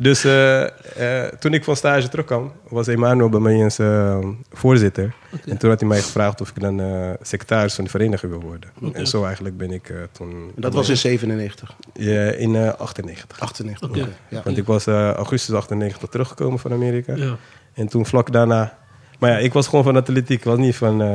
[0.00, 0.62] Dus eh,
[1.24, 4.18] eh, toen ik van stage terugkwam, was Emmanuel bij mij eens eh,
[4.52, 5.14] voorzitter.
[5.46, 8.40] En toen had hij mij gevraagd of ik dan eh, secretaris van de vereniging wil
[8.40, 8.70] worden.
[8.92, 10.52] En zo eigenlijk ben ik eh, toen...
[10.56, 13.40] Dat was in 97, Ja, in eh 98.
[13.40, 13.88] 98.
[13.88, 13.98] Oké.
[14.00, 14.08] oké.
[14.28, 14.40] Ja.
[14.44, 17.14] Want ik was eh, augustus 98 teruggekomen van Amerika.
[17.16, 17.36] Ja.
[17.74, 18.78] En toen vlak daarna...
[19.18, 20.38] Maar ja, ik was gewoon van atletiek.
[20.38, 21.02] Ik was niet van...
[21.02, 21.14] eh,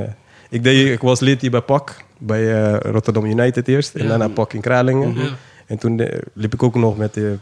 [0.49, 1.95] ik, deed, ik was lid hier bij PAK.
[2.17, 3.95] Bij eh, Rotterdam United eerst.
[3.95, 4.09] En Ja.
[4.09, 5.13] daarna PAK in Kralingen.
[5.15, 5.29] Ja.
[5.65, 7.37] En toen liep ik ook nog met de,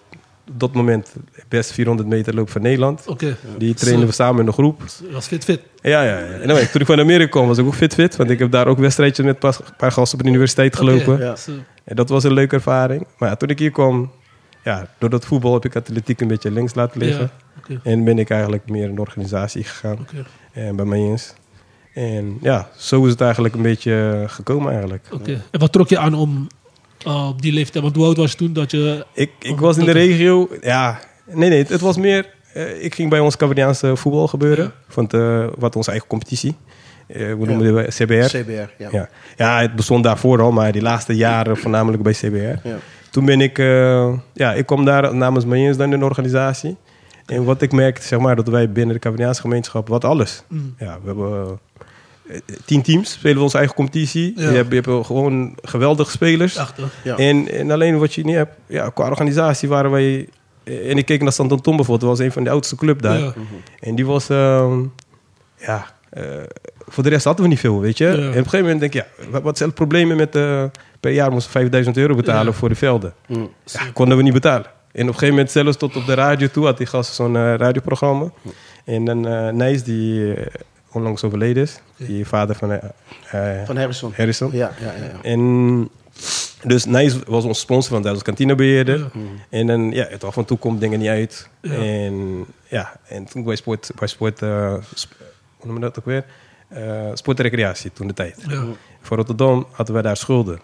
[0.52, 1.16] dat moment
[1.48, 3.08] best 400 meter loop van Nederland.
[3.08, 3.36] Oké.
[3.58, 4.82] Die trainden we samen in de groep.
[5.12, 5.60] Was fit, fit.
[5.82, 6.26] Ja, ja, ja.
[6.26, 8.16] En dan, toen ik van Amerika kwam, was ik ook fit-fit.
[8.16, 11.14] Want ik heb daar ook wedstrijdjes met een paar, gasten op de universiteit gelopen.
[11.14, 11.24] Oké.
[11.24, 11.36] Ja.
[11.36, 11.52] Zo.
[11.84, 13.08] En dat was een leuke ervaring.
[13.18, 14.12] Maar ja, toen ik hier kwam,
[14.64, 17.32] ja, door dat voetbal heb ik atletiek een beetje links laten liggen.
[17.84, 19.98] En ben ik eigenlijk meer in de organisatie gegaan.
[20.00, 20.26] Oké.
[20.52, 21.34] En bij mij eens.
[21.94, 25.08] En ja, zo is het eigenlijk een beetje gekomen eigenlijk.
[25.12, 25.42] Oké.
[25.52, 26.48] En wat trok je aan om
[27.07, 27.83] uh, op die leeftijd?
[27.83, 29.05] Want hoe oud was je toen dat je...
[29.13, 30.50] Ik, ik Oh, was in de regio.
[30.61, 31.00] Ja,
[31.31, 31.66] nee, nee.
[31.68, 32.29] Het was meer.
[32.53, 34.63] eh, ik ging bij ons Cavadiaanse voetbal gebeuren.
[34.63, 34.72] Ja.
[34.87, 36.55] Van de, wat onze eigen competitie.
[37.07, 38.37] Eh, we noemen het CBR.
[38.37, 38.89] CBR, ja.
[38.92, 39.09] Ja.
[39.37, 42.68] ja, het bestond daarvoor al, maar die laatste jaren voornamelijk bij CBR.
[42.68, 42.77] Ja.
[43.11, 43.59] Toen ben ik.
[43.59, 46.75] eh, ja, ik kwam daar namens Mayens dan in de organisatie.
[47.25, 49.87] En wat ik merkte, zeg maar, dat wij binnen de Cavadiaanse gemeenschap.
[49.87, 50.44] wat alles.
[50.48, 50.75] Mm.
[50.77, 51.59] Ja, we hebben.
[52.27, 54.33] Eh, tien teams spelen we onze eigen competitie.
[54.36, 54.50] Ja.
[54.50, 56.57] Je, hebt, je hebt gewoon geweldige spelers.
[56.57, 56.90] Achter.
[57.03, 57.18] Ja.
[57.18, 60.27] En, en alleen wat je niet hebt, ja, qua organisatie waren wij.
[60.64, 63.20] eh, En ik keek naar Santanton bijvoorbeeld, dat was een van de oudste club daar.
[63.20, 63.33] Ja.
[63.79, 64.79] En die was, ehm,
[65.57, 66.24] ja, eh,
[66.88, 68.05] voor de rest hadden we niet veel, weet je.
[68.05, 68.12] Ja.
[68.12, 70.64] En op een gegeven moment denk ik, ja, wat, zijn de problemen met, eh,
[71.00, 72.51] per jaar moesten we 5000 euro betalen Ja.
[72.57, 73.14] voor de velden.
[73.27, 73.50] Mm.
[73.66, 74.66] Ja, konden we niet betalen.
[74.92, 77.57] En op een gegeven moment zelfs tot op de radio toe had die gast zo'n
[77.57, 78.31] radioprogramma.
[78.86, 80.33] En dan eh Nijs, die
[80.94, 82.79] onlangs overleden is, die vader van eh,
[83.66, 84.14] Van Harrison.
[84.16, 84.50] Harrison.
[84.51, 85.03] Ja, ja, ja.
[85.03, 85.22] ja.
[85.22, 85.90] En
[86.64, 89.00] dus Nijs was ons sponsor, want hij was kantinebeheerder.
[89.00, 89.10] Ja.
[89.50, 91.50] En dan, ja, het af en toe komt dingen niet uit.
[91.62, 91.74] Ja.
[91.74, 95.16] En ja, en toen bij sport, bij sport eh, sp-
[95.58, 96.25] hoe noemen we dat ook weer?
[96.68, 98.44] Eh, sport en recreatie, toen de tijd.
[98.48, 98.64] Ja.
[99.01, 100.60] Voor Rotterdam hadden wij daar schulden.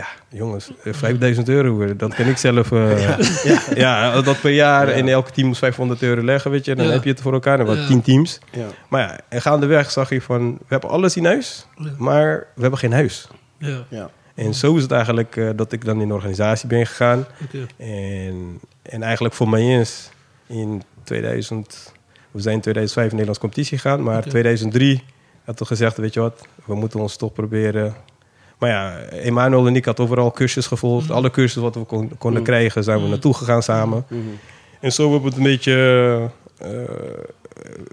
[0.00, 2.72] Ik ja, jongens, eh, 5000 euro, eh, dat kan ik zelf.
[2.72, 3.18] eh,
[3.74, 4.20] ja.
[4.20, 4.88] dat per jaar.
[4.88, 6.74] En elke team moest 500 euro leggen, weet je.
[6.74, 6.92] Dan Ja.
[6.92, 7.64] heb je het voor elkaar.
[7.64, 7.86] Dan Ja.
[7.86, 8.38] 10 teams.
[8.52, 8.66] ja.
[8.88, 11.90] Maar ja, en gaandeweg zag je van, we hebben alles in huis, Ja.
[11.98, 13.28] maar we hebben geen huis.
[13.58, 13.84] Ja.
[13.88, 14.10] ja.
[14.34, 17.26] En zo is het eigenlijk eh, dat ik dan in de organisatie ben gegaan.
[17.44, 17.66] Oké.
[17.76, 20.10] En, en eigenlijk voor mij eens
[20.46, 21.92] in 2000,
[22.30, 24.28] we zijn in 2005 in Nederlands competitie gegaan, maar Oké.
[24.28, 25.02] 2003
[25.44, 27.94] had we gezegd, weet je wat, we moeten ons toch proberen.
[28.60, 31.04] Maar ja, Emmanuel en ik had overal cursus gevolgd.
[31.06, 31.14] Mhm.
[31.16, 32.50] Alle cursussen wat we kon- konden Mhm.
[32.50, 33.10] krijgen, zijn we Mhm.
[33.10, 34.04] naartoe gegaan samen.
[34.80, 36.68] En zo hebben we het een beetje, eh,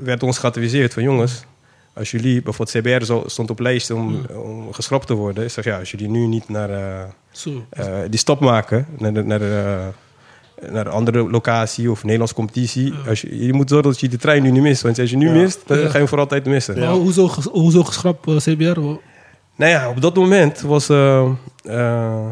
[0.03, 1.43] werd ons geadviseerd van jongens,
[1.93, 5.43] als jullie, bijvoorbeeld CBR zo- stond op lijst om, om geschrapt te worden.
[5.43, 7.01] Ik zeg ja, als jullie nu niet naar eh,
[7.69, 9.87] eh, die stap maken naar, de, naar, de,
[10.71, 12.93] naar een andere locatie of Nederlands competitie.
[12.93, 13.09] Ja.
[13.09, 14.81] Als je, je moet zorgen dat je de trein nu niet mist.
[14.81, 15.33] Want als je nu Ja.
[15.33, 16.79] mist, dan ga je hem voor altijd missen.
[16.79, 18.79] Maar hoezo, hoezo geschrapt CBR?
[19.57, 20.89] Nou ja, op dat moment was...
[20.89, 21.29] eh,
[21.63, 22.25] eh,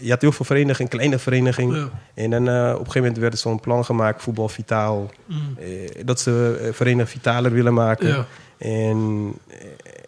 [0.00, 1.78] je had heel veel verenigingen, kleine verenigingen.
[1.78, 1.90] Ja.
[2.14, 5.10] En dan eh, op een gegeven moment werd er zo'n plan gemaakt, voetbal vitaal.
[5.26, 5.56] Mm.
[6.04, 8.08] dat ze vereniging vitaler willen maken.
[8.08, 8.26] Ja.
[8.58, 9.32] En,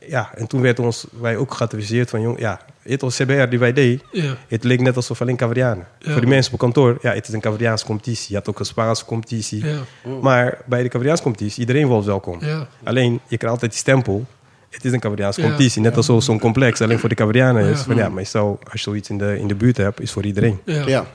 [0.06, 2.20] ja, en toen werd ons, wij ook geadviseerd van...
[2.20, 4.02] Jong, ja, het was CBR die wij deden.
[4.12, 4.36] Ja.
[4.48, 5.86] Het leek net alsof alleen Cavarianen.
[6.00, 8.26] Voor die mensen op kantoor, ja, het is een Cavariaanse competitie.
[8.28, 9.64] Je had ook een Spaanse competitie.
[9.66, 9.80] Ja.
[10.22, 12.40] Maar bij de Cavariaanse competitie, iedereen was welkom.
[12.84, 14.26] Alleen, je krijgt altijd die stempel.
[14.70, 15.46] Het is een Cavariaanse Ja.
[15.46, 15.82] competitie.
[15.82, 17.78] Net als zo- zo'n complex, alleen voor de Cavarianen is.
[17.78, 17.84] Ja.
[17.84, 20.12] Van, ja, maar je zou, als je zoiets in de, in de buurt hebt, is
[20.12, 20.60] voor iedereen.
[20.64, 20.86] Ja.
[20.86, 21.06] Ja.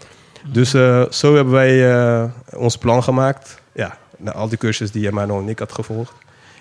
[0.47, 2.23] Dus eh, zo hebben wij eh,
[2.55, 3.61] ons plan gemaakt.
[3.73, 6.13] Ja, naar al die cursus die Emmanuel en ik had gevolgd.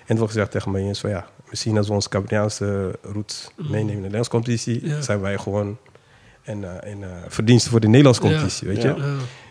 [0.05, 3.79] En toen gezegd tegen mij eens van ja, misschien als we onze Cabriniaanse roots meenemen
[3.79, 4.89] in de Nederlandse competitie, Mm.
[4.89, 5.01] Ja.
[5.01, 5.77] zijn wij gewoon
[6.45, 8.87] een, eh, een eh, verdienste voor de Nederlandse competitie, weet je.
[8.87, 8.95] Ja.
[8.97, 9.03] Ja.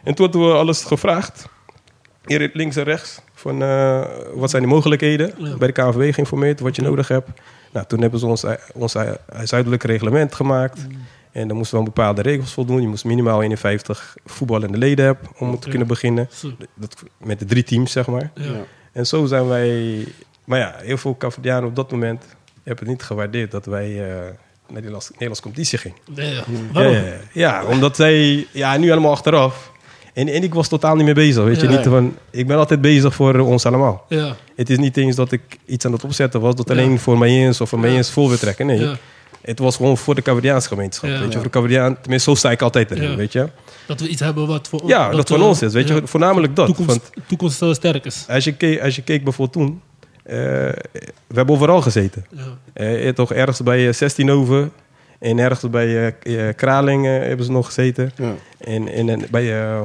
[0.04, 1.44] En toen hadden we alles gevraagd,
[2.24, 4.04] hier links en rechts, van eh,
[4.34, 5.32] wat zijn de mogelijkheden.
[5.38, 5.56] Ja.
[5.56, 7.28] Bij de KNVB geïnformeerd, wat je nodig hebt.
[7.72, 8.96] Nou, toen hebben ze ons, ons
[9.44, 10.88] zuidelijke reglement gemaakt.
[10.88, 10.96] Mm.
[11.32, 12.80] En dan moesten we aan bepaalde regels voldoen.
[12.80, 16.28] Je moest minimaal 51 voetballende leden hebben om te kunnen beginnen.
[16.74, 18.30] Dat, met de drie teams, zeg maar.
[18.34, 18.64] Ja.
[18.92, 20.04] En zo zijn wij...
[20.44, 22.24] Maar ja, heel veel Cavadianen op dat moment
[22.62, 24.14] hebben het niet gewaardeerd dat wij eh,
[24.68, 25.98] naar de Nederlandse, competitie gingen.
[26.14, 27.02] Ja, ja.
[27.32, 28.46] Ja, omdat zij...
[28.50, 29.71] Ja, nu allemaal achteraf.
[30.12, 31.68] En, en ik was totaal niet mee bezig, weet je.
[31.68, 31.76] Ja.
[31.76, 34.04] Niet van, ik ben altijd bezig voor ons allemaal.
[34.08, 34.36] Ja.
[34.56, 36.54] Het is niet eens dat ik iets aan het opzetten was...
[36.54, 37.84] dat alleen voor Mayens of voor Ja.
[37.86, 38.66] Mayens vol wil trekken.
[38.66, 38.90] Nee,
[39.42, 41.10] het was gewoon voor de Cavadiaanse gemeenschap.
[41.10, 41.96] Weet je, voor de.
[42.00, 43.48] Tenminste, zo sta ik altijd erin, weet je.
[43.86, 46.02] Dat we iets hebben wat voor Ja, dat, van eh, ons is, weet je.
[46.04, 46.66] Voornamelijk dat.
[46.66, 48.24] Toekomst, Want toekomst eh, sterk is.
[48.28, 49.80] als je, keek, als je keek bijvoorbeeld toen...
[50.24, 50.34] eh,
[51.26, 52.26] we hebben overal gezeten.
[52.74, 53.12] Ja.
[53.12, 54.70] Toch ergens bij eh, 16 over...
[55.22, 58.12] En ergens bij eh, eh, Kraling eh, hebben ze nog gezeten.
[58.16, 58.34] Ja.
[58.58, 59.62] En, en, en bij...
[59.62, 59.84] ehm,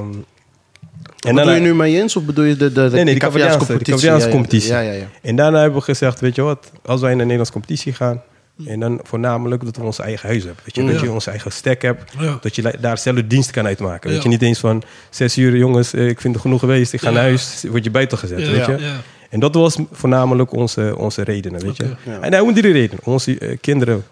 [1.25, 4.09] En bedoel je nu Mayens of bedoel je de, de, de Nee, Cavaliaanse die competitie?
[4.09, 4.29] Ja, ja.
[4.29, 4.71] competitie.
[4.71, 5.05] Ja, ja, ja.
[5.21, 8.21] En daarna hebben we gezegd, weet je wat, als wij in de Nederlandse competitie gaan,
[8.65, 10.63] en dan voornamelijk dat we ons eigen huis hebben.
[10.65, 14.09] Weet je, dat je ons eigen stek hebt, dat je daar zelf dienst kan uitmaken.
[14.09, 17.01] Weet je, niet eens van zes uur, jongens, eh, ik vind het genoeg geweest, ik
[17.01, 18.75] ga naar huis, word je buiten gezet, weet je.
[18.79, 18.95] Ja.
[19.29, 21.95] En dat was voornamelijk onze, onze redenen, weet je.
[22.21, 24.03] En nou, om die reden, om onze kinderen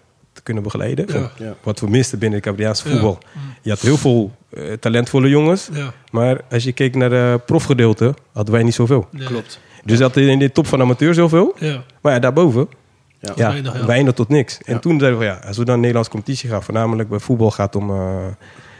[0.46, 1.30] kunnen begeleiden, van Ja.
[1.38, 1.54] Ja.
[1.62, 2.90] wat we misten binnen het Cabriaanse Ja.
[2.94, 3.18] voetbal.
[3.62, 5.92] Je had heel veel eh, talentvolle jongens, Ja.
[6.10, 9.08] maar als je keek naar de profgedeelte, hadden wij niet zoveel.
[9.24, 9.60] Klopt.
[9.84, 11.54] Dus dat in de top van amateur zoveel.
[11.58, 11.82] Ja.
[12.02, 12.68] Maar ja, daarboven,
[13.20, 13.32] Ja.
[13.36, 13.86] ja, Weinig, ja.
[13.86, 14.58] weinig tot niks.
[14.64, 14.78] En Ja.
[14.78, 17.82] toen zeiden we, ja, als we dan Nederlandse competitie gaan, voornamelijk bij voetbal gaat het
[17.82, 18.26] om eh,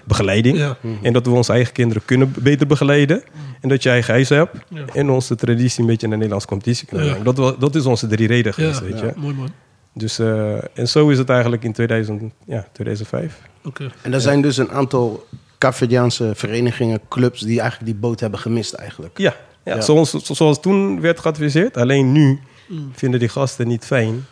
[0.04, 0.58] begeleiding.
[0.58, 0.76] Ja.
[1.02, 3.22] En dat we onze eigen kinderen kunnen beter begeleiden.
[3.60, 4.56] En dat je eigen huis hebt.
[4.68, 4.84] Ja.
[4.92, 7.12] En onze traditie een beetje in de Nederlandse competitie kunnen Ja.
[7.14, 7.34] brengen.
[7.34, 8.84] Dat, dat is onze drie reden geweest, Ja.
[8.84, 9.06] weet Ja.
[9.06, 9.12] je.
[9.16, 9.50] Mooi man.
[9.98, 13.40] Dus, eh, en zo is het eigenlijk in 2000, ja, 2005.
[13.64, 13.90] Oké.
[14.02, 15.26] En er zijn dus een aantal
[15.58, 19.18] Cavadiaanse verenigingen, clubs, die eigenlijk die boot hebben gemist eigenlijk.
[19.18, 19.80] Ja, ja, Ja.
[19.80, 21.76] Zoals, zo- zoals toen werd geadviseerd.
[21.76, 22.90] Alleen nu Mm.
[22.94, 24.26] vinden die gasten niet fijn.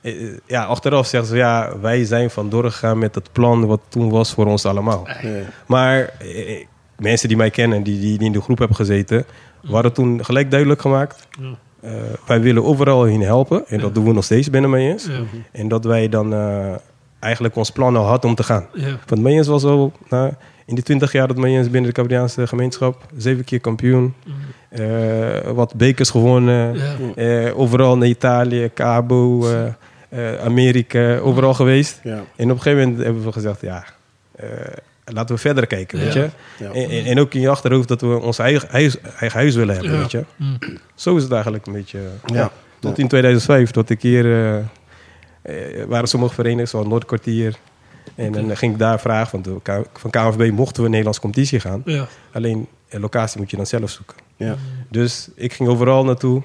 [0.00, 3.80] Eh, eh, Ja, achteraf zeggen ze, ja, wij zijn vandoor gegaan met het plan wat
[3.88, 5.08] toen was voor ons allemaal.
[5.22, 5.30] Ja.
[5.66, 6.12] Maar
[6.98, 9.24] mensen die mij kennen, die, die, die in de groep hebben gezeten,
[9.62, 11.26] waren toen gelijk duidelijk gemaakt.
[11.40, 11.58] Ja.
[11.82, 11.90] Eh,
[12.26, 13.66] wij willen overal in helpen.
[13.66, 13.82] En Ja.
[13.82, 15.06] dat doen we nog steeds binnen Mayens.
[15.06, 15.20] Ja.
[15.52, 16.74] En dat wij dan eh,
[17.20, 18.66] eigenlijk ons plan al hadden om te gaan.
[18.74, 18.98] Ja.
[19.06, 20.32] Want Mayens was al, nou,
[20.66, 24.14] in die twintig jaar dat Mayens binnen de Cabriaanse gemeenschap, zeven keer kampioen.
[24.68, 26.74] Eh, wat bekers gewonnen.
[26.76, 26.94] Ja.
[27.14, 29.46] eh, overal naar Italië, Cabo,
[30.44, 32.00] Amerika, overal geweest.
[32.02, 32.22] Ja.
[32.36, 33.84] En op een gegeven moment hebben we gezegd, ja,
[34.36, 34.46] eh,
[35.04, 36.28] laten we verder kijken, weet Ja.
[36.58, 36.66] je.
[36.68, 39.92] En, en, ook in je achterhoofd dat we ons eigen huis, eigen huis willen hebben,
[39.92, 39.98] Ja.
[39.98, 40.24] weet je.
[40.36, 40.58] Mm.
[40.94, 41.98] Zo is het eigenlijk een beetje.
[42.26, 42.34] Ja.
[42.34, 42.50] Ja.
[42.78, 44.56] Tot in 2005, dat ik hier, eh,
[45.42, 47.56] eh, waren sommige verenigingen, zoals Noordkwartier.
[48.14, 51.60] En dan ging ik daar vragen, van, de, van KNVB mochten we in Nederlandse competitie
[51.60, 51.82] gaan.
[51.84, 52.06] Ja.
[52.32, 54.16] Alleen, een locatie moet je dan zelf zoeken.
[54.36, 54.56] Ja.
[54.90, 56.42] Dus ik ging overal naartoe.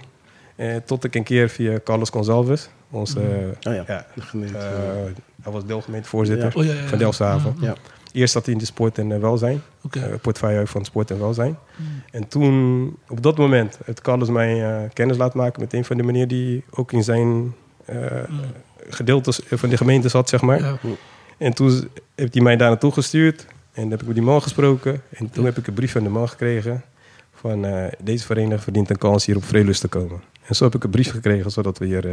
[0.55, 4.57] Eh, tot ik een keer via Carlos Gonzalves, onze, Oh ja, ja, de gemeente.
[4.57, 4.65] eh,
[5.43, 6.87] hij was deelgemeentevoorzitter Oh, ja, ja, ja.
[6.87, 7.55] van Delfshaven.
[8.13, 8.19] Mm.
[8.21, 9.99] Eerst zat hij in de sport en eh, welzijn, Oké.
[9.99, 11.57] eh, portefeuille van sport en welzijn.
[12.11, 15.97] En toen, op dat moment, heeft Carlos mij eh, kennis laten maken met een van
[15.97, 17.53] de meneer die ook in zijn
[17.85, 18.23] eh
[18.89, 20.59] gedeeltes van de gemeente zat, zeg maar.
[20.61, 20.77] Ja.
[21.37, 23.45] En toen heeft hij mij daar naartoe gestuurd.
[23.73, 25.01] En dan heb ik met die man gesproken.
[25.09, 26.83] En toen heb ik een brief van de man gekregen.
[27.33, 30.21] Van eh, deze vereniging verdient een kans hier op Vreelust te komen.
[30.45, 32.11] En zo heb ik een brief gekregen, zodat we hier eh,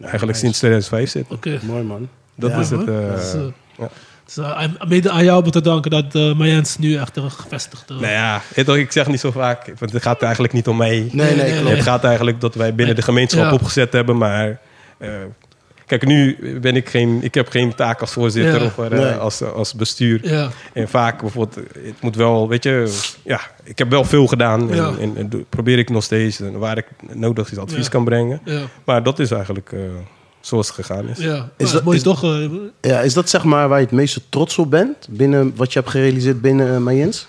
[0.00, 0.38] eigenlijk nice.
[0.40, 1.36] sinds 2005 zitten.
[1.36, 1.58] Oké.
[1.66, 2.08] Mooi man.
[2.34, 2.86] Dat Ja, is het.
[2.86, 3.00] hoor.
[3.08, 3.32] Dat is,
[3.78, 3.90] ja.
[4.34, 7.94] Dus, eh, mede aan jou te danken dat uh, Mayens nu echt een gevestigde...
[7.94, 8.42] Nou ja,
[8.74, 11.08] ik zeg niet zo vaak, want het gaat eigenlijk niet om mij.
[11.12, 11.74] Nee, nee, nee.
[11.74, 13.52] Het gaat eigenlijk dat wij binnen de gemeenschap Ja.
[13.52, 14.60] opgezet hebben, maar...
[14.98, 15.10] eh,
[15.86, 17.18] kijk, nu ben ik geen...
[17.22, 18.66] Ik heb geen taak als voorzitter Ja.
[18.66, 19.12] of eh, Nee.
[19.12, 20.20] als, als bestuur.
[20.22, 20.48] Ja.
[20.72, 22.98] En vaak bijvoorbeeld, het moet wel, weet je...
[23.24, 24.92] Ja, ik heb wel veel gedaan en, Ja.
[25.00, 26.40] en, en probeer ik nog steeds.
[26.52, 27.90] Waar ik nodig is advies Ja.
[27.90, 28.40] kan brengen.
[28.44, 28.60] Ja.
[28.84, 29.80] Maar dat is eigenlijk eh,
[30.40, 31.18] zoals het gegaan is.
[31.18, 31.34] Ja.
[31.56, 32.22] Is dat- dat, mooi is- toch?
[32.24, 35.06] eh, Ja, is dat zeg maar waar je het meeste trots op bent?
[35.10, 37.28] Binnen wat je hebt gerealiseerd binnen uh, Mayens?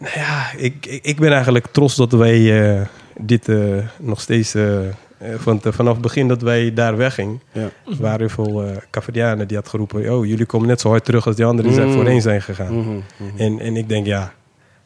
[0.00, 2.86] Nou ja, ik, ik, ik ben eigenlijk trots dat wij eh,
[3.20, 3.58] dit eh,
[3.98, 4.54] nog steeds...
[4.54, 4.92] eh, eh,
[5.36, 7.40] van, vanaf het begin dat wij daar weggingen...
[7.52, 7.60] Ja.
[7.62, 10.12] Er waren heel veel eh Cavadianen die had geroepen...
[10.12, 11.94] oh, jullie komen net zo hard terug als die anderen die zijn Mm.
[11.94, 12.78] voorheen zijn gegaan.
[12.78, 13.38] Mhm, mhm.
[13.38, 14.32] En, en ik denk, ja,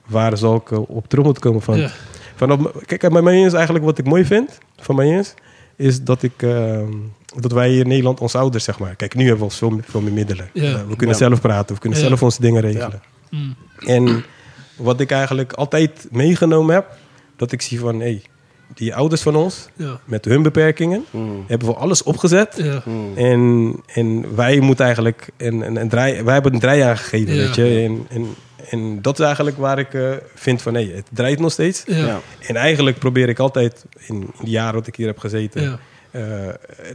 [0.06, 1.76] waar zal ik eh, op terug moeten komen van?
[1.78, 1.90] Ja.
[2.36, 5.08] Vanaf, kijk, bij mij is eigenlijk wat ik mooi vind van mij
[5.80, 6.02] is...
[6.02, 6.80] dat, ik, eh,
[7.40, 8.94] dat wij hier in Nederland, onze ouders, zeg maar...
[8.96, 10.50] Kijk, nu hebben we veel, meer- veel meer middelen.
[10.52, 10.62] Ja.
[10.64, 11.22] Eh, we kunnen Ja.
[11.26, 12.06] zelf praten, we kunnen Ja.
[12.06, 13.02] zelf onze dingen regelen.
[13.30, 13.54] Mm.
[13.86, 14.24] En
[14.76, 16.86] wat ik eigenlijk altijd meegenomen heb...
[17.36, 18.20] dat ik zie van, hé,
[18.74, 20.00] die ouders van ons, Ja.
[20.04, 21.44] met hun beperkingen, Mm.
[21.46, 22.54] hebben we alles opgezet.
[22.56, 22.82] Ja.
[22.84, 23.16] Mm.
[23.16, 27.40] En, en wij moeten eigenlijk een, een, een draai, wij hebben een draai aangegeven, Ja.
[27.40, 27.64] weet je.
[27.84, 28.26] En, en,
[28.68, 31.82] en dat is eigenlijk waar ik eh, vind van, hé, het draait nog steeds.
[31.86, 31.96] Ja.
[31.96, 32.20] Ja.
[32.40, 35.78] En eigenlijk probeer ik altijd, in, in de jaren dat ik hier heb gezeten, Ja.
[36.10, 36.20] eh,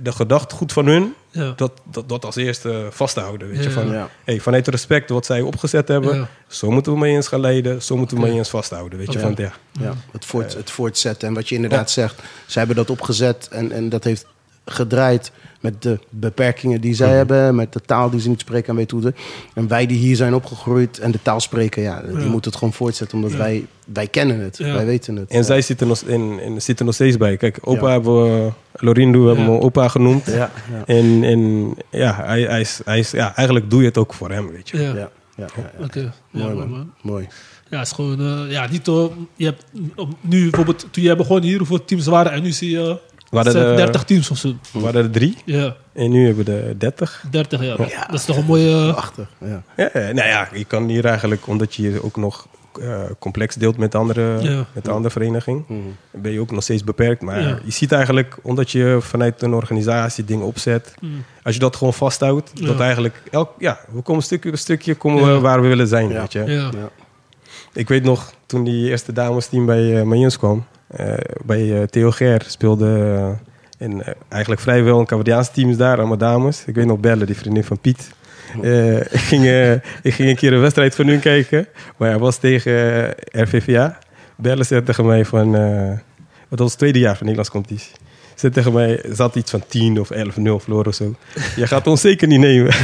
[0.01, 1.53] de gedachtegoed van hun, Ja.
[1.55, 3.47] dat, dat, dat als eerste vast te houden.
[3.49, 4.09] Weet je, van, Ja.
[4.23, 6.27] hey, vanuit respect wat zij opgezet hebben, Ja.
[6.47, 8.99] zo moeten we mee eens gaan leiden, zo moeten we mee eens vasthouden.
[8.99, 9.51] Weet je, van, ja.
[9.71, 11.27] Ja, het, voort, het voortzetten.
[11.27, 14.25] En wat je inderdaad zegt, zij hebben dat opgezet en, en dat heeft
[14.65, 18.75] gedraaid met de beperkingen die zij hebben, met de taal die ze niet spreken en
[18.75, 19.13] weten hoe ze.
[19.53, 22.25] En wij die hier zijn opgegroeid en de taal spreken, ja, die Ja.
[22.27, 23.37] moeten het gewoon voortzetten, omdat Ja.
[23.37, 24.73] wij, wij kennen het, Ja.
[24.73, 25.29] wij weten het.
[25.29, 27.37] En zij zitten nog, en, en zitten nog steeds bij.
[27.37, 27.91] Kijk, opa Ja.
[27.91, 30.25] hebben we, Lorindo hebben we opa genoemd.
[30.25, 30.51] Ja, ja,
[30.85, 34.31] En, en ja, hij, hij is, hij is, ja, eigenlijk doe je het ook voor
[34.31, 34.77] hem, weet je.
[34.77, 34.83] Ja.
[34.83, 35.83] ja, ja, ja, ja.
[35.85, 36.13] Oké.
[36.31, 36.91] Mooi mooi, man, man.
[37.01, 37.27] mooi.
[37.69, 38.19] Ja, het is gewoon...
[38.19, 38.87] eh, ja, niet...
[38.87, 39.63] eh, je hebt
[40.21, 40.87] nu bijvoorbeeld...
[40.91, 42.37] Toen jij begon hier, hoeveel teams waren er?
[42.37, 42.99] En nu zie je...
[43.43, 44.53] Zijn er, 30 teams of zo.
[44.73, 47.23] we hadden er drie Ja, en nu hebben we er 30.
[47.31, 47.77] 30 jaar.
[47.77, 48.93] Dat is toch een mooie...
[48.93, 49.63] Achter, ja.
[49.77, 52.47] Ja, eh, nou ja, je kan hier eigenlijk, omdat je hier ook nog
[52.81, 54.65] eh, complex deelt met de andere, Ja.
[54.73, 55.79] met de andere vereniging, Mhm.
[56.11, 57.21] ben je ook nog steeds beperkt.
[57.21, 57.59] Maar Ja.
[57.63, 61.23] je ziet eigenlijk, omdat je vanuit een organisatie dingen opzet, Mm.
[61.43, 62.65] als je dat gewoon vasthoudt, Ja.
[62.65, 65.33] dat eigenlijk, elk, ja, we komen stukje bij stukje komen Ja.
[65.33, 66.19] we waar we willen zijn, Ja.
[66.19, 66.39] weet je.
[66.39, 66.69] Ja.
[66.73, 66.89] Ja.
[67.73, 70.74] Ik weet nog, toen die eerste damesteam bij uh, Mayens kwam, eh,
[71.45, 76.17] bij eh, Theo Ger speelde eh, en, eh, eigenlijk vrijwel een Cavadiaans team daar, allemaal
[76.17, 76.63] dames.
[76.65, 78.09] Ik weet nog Belle, die vriendin van Piet.
[78.61, 79.71] Eh, ik, ging, eh,
[80.01, 81.67] ik ging een keer een wedstrijd van hun kijken,
[81.97, 82.73] maar hij was tegen
[83.31, 83.99] eh, RVVA.
[84.35, 85.97] Belle zei tegen mij van, eh
[86.49, 87.91] dat was het tweede jaar van Nederlands competitie.
[88.35, 90.15] Ze tegen mij, zat iets van 10 of 11-0
[90.59, 91.15] verloren of zo.
[91.55, 92.73] Je gaat ons zeker niet nemen.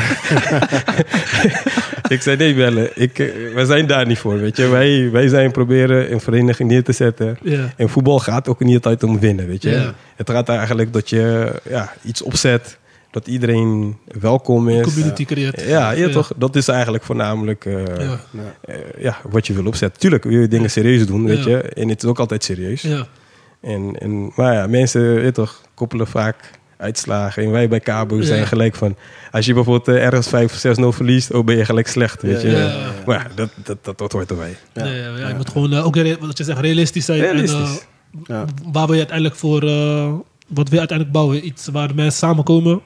[2.16, 4.68] ik zei, nee Belle, ik, eh, wij zijn daar niet voor, weet je.
[4.68, 7.38] Wij, wij zijn proberen een vereniging neer te zetten.
[7.42, 7.74] Ja.
[7.76, 9.70] En voetbal gaat ook niet altijd om winnen, weet je.
[9.70, 9.94] Ja.
[10.16, 12.78] Het gaat eigenlijk dat je ja, iets opzet,
[13.12, 14.82] dat iedereen welkom is.
[14.82, 15.62] Community creëert.
[15.62, 16.32] Ja, ja, toch?
[16.36, 17.86] Dat is eigenlijk voornamelijk eh.
[17.86, 18.20] Ja.
[18.62, 20.00] eh, ja, wat je wil opzetten.
[20.00, 21.58] Tuurlijk wil je dingen serieus doen, weet je.
[21.58, 22.82] En het is ook altijd serieus.
[22.82, 23.08] Ja.
[23.62, 26.36] En, en, maar ja, mensen weet je toch, koppelen vaak
[26.82, 27.44] uitslagen.
[27.44, 28.24] En wij bij Cabo Ja.
[28.24, 28.96] zijn gelijk van...
[29.32, 32.42] Als je bijvoorbeeld eh, ergens 5 of 6-0 verliest, oh, ben je gelijk slecht, weet
[32.42, 32.56] Ja, je.
[32.56, 32.92] ja, ja.
[33.06, 34.58] Maar ja, dat, dat, dat, dat hoort erbij.
[34.74, 34.84] Ja.
[34.84, 37.20] Nee, ja, je moet gewoon eh, ook wat je zegt, realistisch zijn.
[37.20, 37.60] Realistisch.
[37.60, 37.66] En,
[38.14, 38.46] eh, Ja.
[38.72, 39.64] waar wil je uiteindelijk voor...
[39.64, 40.14] eh,
[40.48, 41.46] wat wil je uiteindelijk bouwen?
[41.46, 42.82] Iets waar de mensen samenkomen.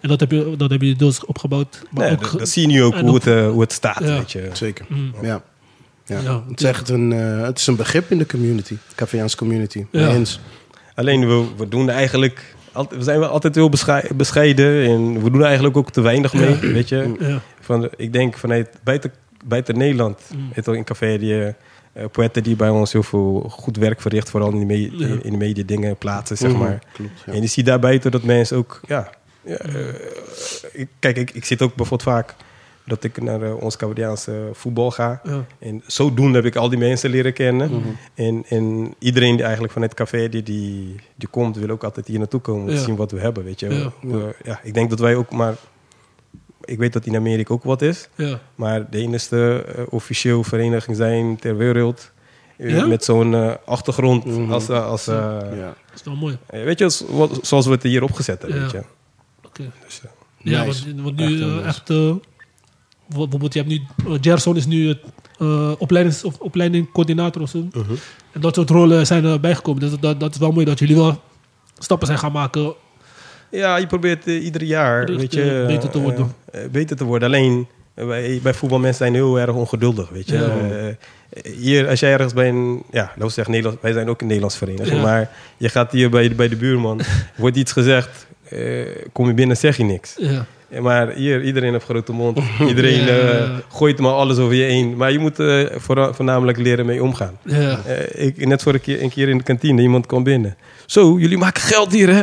[0.00, 1.82] En dat heb je, dat heb je dus opgebouwd.
[1.90, 3.98] Maar Nee, ook, dat, dat zie je nu ook hoe ook- het, hoe het staat,
[4.00, 4.16] Ja.
[4.18, 4.48] weet je.
[4.52, 4.84] Zeker.
[4.88, 5.14] Mm.
[5.22, 5.42] Ja.
[6.06, 6.20] Ja.
[6.20, 9.84] Ja, het, is echt een, het is een begrip in de community, de Cafeaanse community.
[10.94, 12.54] Alleen we, we doen eigenlijk...
[12.74, 16.00] altijd- We zijn wel altijd heel beschei- bescheiden en we doen er eigenlijk ook te
[16.00, 16.58] weinig mee, Ja.
[16.72, 17.14] weet je.
[17.18, 19.12] Ja, Van, ik denk vanuit buiten,
[19.44, 20.74] buiten Nederland, Mm.
[20.74, 21.48] in Café, die uh,
[22.12, 25.06] Poëten die bij ons heel veel goed werk verricht, vooral in de, me- Ja.
[25.22, 26.58] in de media dingen plaatsen, zeg Mhm.
[26.58, 26.78] maar.
[26.92, 27.10] Klopt.
[27.26, 27.32] Ja.
[27.32, 29.10] En je ziet daarbuiten dat mensen ook, ja...
[29.44, 29.74] ja eh,
[30.72, 32.34] ik, kijk, ik, ik zit ook bijvoorbeeld vaak
[32.86, 35.20] dat ik naar eh, ons Cambodiaanse voetbal ga.
[35.24, 37.70] ja, En zodoende heb ik al die mensen leren kennen.
[37.70, 37.88] Mhm.
[38.14, 42.06] En, en iedereen die eigenlijk van het café die, die, die komt, wil ook altijd
[42.06, 42.76] hier naartoe komen om Ja.
[42.76, 43.68] te zien wat we hebben, weet je.
[43.74, 43.92] Ja.
[44.02, 45.54] We- ja, ik denk dat wij ook maar...
[46.64, 48.08] Ik weet dat in Amerika ook wat is.
[48.14, 48.40] ja.
[48.54, 52.10] Maar de enige eh, officieel vereniging zijn ter wereld.
[52.56, 52.86] eh, Ja?
[52.86, 54.24] Met zo'n achtergrond.
[54.24, 54.52] Mhm.
[54.52, 55.38] als, als, Ja.
[55.40, 56.38] Dat is wel mooi.
[56.46, 56.90] weet je,
[57.42, 58.58] zoals we het hier opgezet hebben.
[58.58, 58.64] Ja.
[58.64, 58.82] Weet je.
[59.46, 59.70] Oké.
[59.84, 60.00] Dus,
[60.38, 60.84] Ja, Nice.
[60.86, 61.66] want, want nu Echt echt, heel nice.
[61.66, 62.14] echt eh,
[63.06, 64.94] bijvoorbeeld, je hebt nu, uh, Gerson is nu
[65.38, 67.58] eh, opleidings, of, opleidingcoördinator of zo.
[67.72, 67.92] mhm.
[68.32, 69.80] En dat soort rollen zijn er bijgekomen.
[69.80, 71.20] Dus dat, dat is wel mooi dat jullie wel
[71.78, 72.74] stappen zijn gaan maken.
[73.50, 76.32] Ja, je probeert eh, ieder jaar weet je, eh, beter te eh, worden.
[76.52, 77.28] eh, beter te worden.
[77.28, 78.06] Alleen eh,
[78.42, 80.08] bij, voetbalmensen zijn heel erg ongeduldig.
[80.08, 80.36] Weet je.
[80.36, 80.48] Ja.
[80.48, 84.20] Eh, hier, als jij ergens bij een, ja, laten we zeggen, Nederlands, wij zijn ook
[84.20, 85.02] een Nederlands vereniging, Ja.
[85.02, 87.00] maar je gaat hier bij, bij de buurman,
[87.36, 90.14] wordt iets gezegd, eh, kom je binnen, zeg je niks.
[90.18, 90.46] Ja.
[90.80, 92.38] Maar hier, iedereen heeft grote mond.
[92.68, 94.96] Iedereen eh, gooit maar alles over je heen.
[94.96, 95.64] Maar je moet eh,
[96.12, 97.38] voornamelijk leren mee omgaan.
[97.44, 100.56] Eh, ik, net voor een keer, een keer in de kantine, iemand kwam binnen.
[100.86, 102.22] Zo, jullie maken geld hier, hè?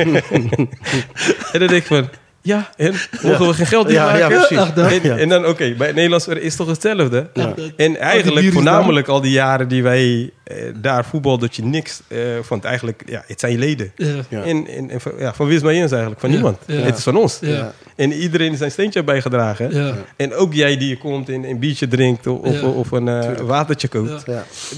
[1.52, 2.08] en dan denk ik van,
[2.42, 4.18] ja, en mogen we geen geld Ja, maken?
[4.18, 4.58] ja, precies.
[4.58, 7.30] Ach, En, en dan, oké, bij het Nederlands is het toch hetzelfde?
[7.34, 7.54] Ja.
[7.76, 12.18] En eigenlijk, voornamelijk al die jaren die wij eh, daar voetbal, dat je niks eh
[12.42, 13.92] van het eigenlijk, ja, het zijn je leden.
[14.30, 16.20] En, en, en van, ja, van wie is mij eens eigenlijk?
[16.20, 16.58] Van Ja, niemand.
[16.66, 16.74] ja.
[16.74, 17.38] Het is van ons.
[17.40, 17.72] Ja.
[17.96, 19.74] En iedereen zijn steentje bijgedragen.
[19.74, 19.94] Ja.
[20.16, 23.88] En ook jij die je komt en een biertje drinkt of, of, een eh, watertje
[23.88, 24.24] koopt,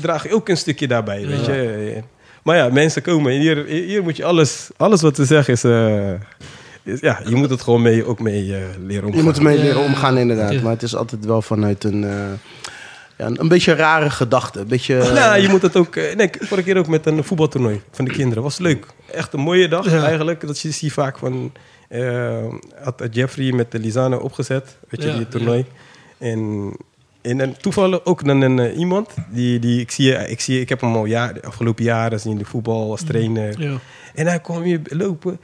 [0.00, 1.26] draag je ook een stukje daarbij, Ja.
[1.26, 2.02] weet je.
[2.42, 5.64] Maar ja, mensen komen en hier, hier moet je alles, alles wat ze zeggen is,
[5.64, 6.18] eh, is-
[6.82, 9.18] ja, je moet het gewoon mee, ook mee eh, leren omgaan.
[9.20, 10.62] Je moet ermee leren omgaan, inderdaad.
[10.62, 12.04] Maar het is altijd wel vanuit een.
[12.04, 12.10] eh,
[13.18, 14.60] Ja, een, een beetje rare gedachte.
[14.60, 14.96] Een beetje...
[15.14, 15.96] nou, je moet het ook...
[15.96, 18.42] eh, Nee, vorige keer ook met een voetbaltoernooi van de kinderen.
[18.42, 18.86] Was leuk.
[19.12, 20.04] Echt een mooie dag Ja.
[20.04, 20.46] eigenlijk.
[20.46, 21.52] Dat je ziet vaak van...
[21.88, 22.44] eh,
[22.82, 24.76] had Jeffrey met de Lizana opgezet.
[24.88, 25.64] Weet je, Ja, die toernooi.
[26.18, 26.72] En,
[27.22, 29.10] en, en toevallig ook dan een, eh, iemand...
[29.30, 32.32] Die, die ik, zie, ik, zie, ik heb hem al jaar, de afgelopen jaren zien
[32.32, 33.60] in de voetbal als trainer.
[33.60, 33.76] Ja.
[34.14, 35.40] En hij kwam hier lopen.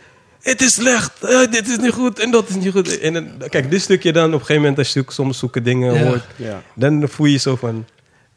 [0.49, 2.99] Het is slecht, eh, dit is niet goed en dat is niet goed.
[3.01, 5.63] En dan, kijk, dit stukje dan op een gegeven moment, als je ook soms zulke
[5.63, 6.05] dingen Ja.
[6.07, 6.63] hoort, Ja.
[6.75, 7.85] dan voel je zo van.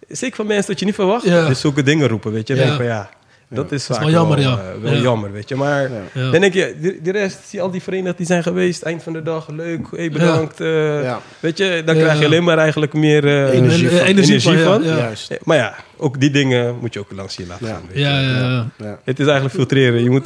[0.07, 1.47] Zeker van mensen dat je niet verwacht, Ja.
[1.47, 2.55] dus zulke dingen roepen, weet je.
[2.55, 2.69] Dan Ja.
[2.69, 3.09] denk van ja,
[3.53, 4.51] dat is, is vaak wel jammer, ja.
[4.57, 5.01] eh, wel Ja.
[5.01, 5.55] jammer, weet je.
[5.55, 9.03] Maar dan denk je, de, de rest, zie al die verenigingen die zijn geweest, eind
[9.03, 10.59] van de dag, leuk, hey, bedankt.
[10.61, 11.19] eh, Ja.
[11.39, 12.01] Weet je, dan Ja.
[12.03, 13.97] krijg je alleen maar eigenlijk meer eh, Energie van.
[13.99, 14.83] energie energie van, van.
[14.83, 14.97] ja, ja.
[14.97, 15.37] Juist.
[15.43, 17.73] Maar ja, ook die dingen moet je ook langs je laten Ja.
[17.73, 17.81] gaan.
[17.87, 18.01] weet je.
[18.03, 18.67] Ja, ja, ja.
[18.77, 18.99] Ja.
[19.03, 20.03] Het is eigenlijk filtreren.
[20.03, 20.23] Je moet,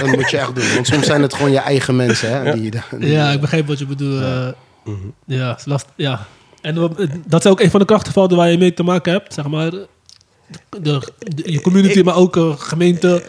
[0.00, 0.74] Dat moet je echt doen.
[0.74, 2.30] Want soms zijn het gewoon je eigen mensen.
[2.44, 4.20] Hè, die, die- Ja, ik begrijp wat je bedoelt.
[4.20, 4.54] Ja.
[5.26, 6.26] Ja, is last, ja.
[6.60, 6.74] En
[7.26, 9.72] dat is ook een van de krachtenvelden waar je mee te maken hebt, zeg maar.
[10.80, 13.22] De, de- je community, Ik- maar ook eh, gemeente.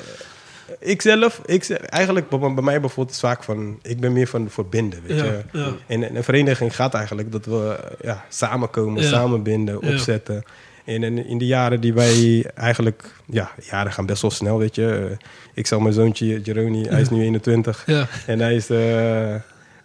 [0.79, 4.27] ik zelf, ik, ze- eigenlijk bij, bij mij bijvoorbeeld is vaak van, ik ben meer
[4.27, 5.39] van verbinden, weet Ja, je.
[5.51, 5.71] ja.
[5.87, 10.43] En, en een vereniging gaat eigenlijk dat we eh, ja, samenkomen, samenbinden, opzetten.
[10.85, 14.75] En in, in de jaren die wij eigenlijk, ja, jaren gaan best wel snel, weet
[14.75, 15.07] je.
[15.09, 15.17] Eh,
[15.53, 17.83] Ik zal mijn zoontje, Jeroni, hij is nu 21.
[17.85, 19.35] Ja, En hij is, eh,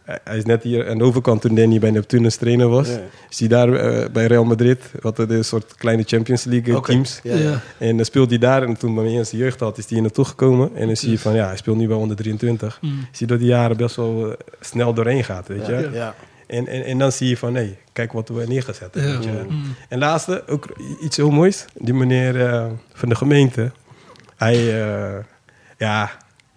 [0.04, 2.88] hij is net hier aan de overkant toen Danny bij Neptunus trainer was.
[2.88, 3.00] Ja.
[3.30, 7.20] Is hij daar eh, bij Real Madrid, wat er een soort kleine Champions League teams.
[7.22, 7.60] Ja.
[7.78, 8.62] En dan speelt hij daar.
[8.62, 10.70] En toen bij mijn eerste jeugd had, is hij hier naartoe gekomen.
[10.74, 12.78] En dan zie je van, ja, hij speelt nu bij onder 23.
[12.80, 12.90] Mm.
[12.90, 15.90] Zie je dat die jaren best wel eh, snel doorheen gaat, weet je.
[15.92, 16.14] Ja.
[16.46, 19.12] En, en, en dan zie je van, nee, kijk wat we neergezet hebben.
[19.12, 19.18] Ja.
[19.18, 19.44] weet je.
[19.48, 19.74] Mm.
[19.88, 20.66] En laatste, ook
[21.02, 21.64] iets heel moois.
[21.74, 23.70] Die meneer eh, van de gemeente.
[24.36, 25.24] Hij, eh,
[25.78, 26.10] ja,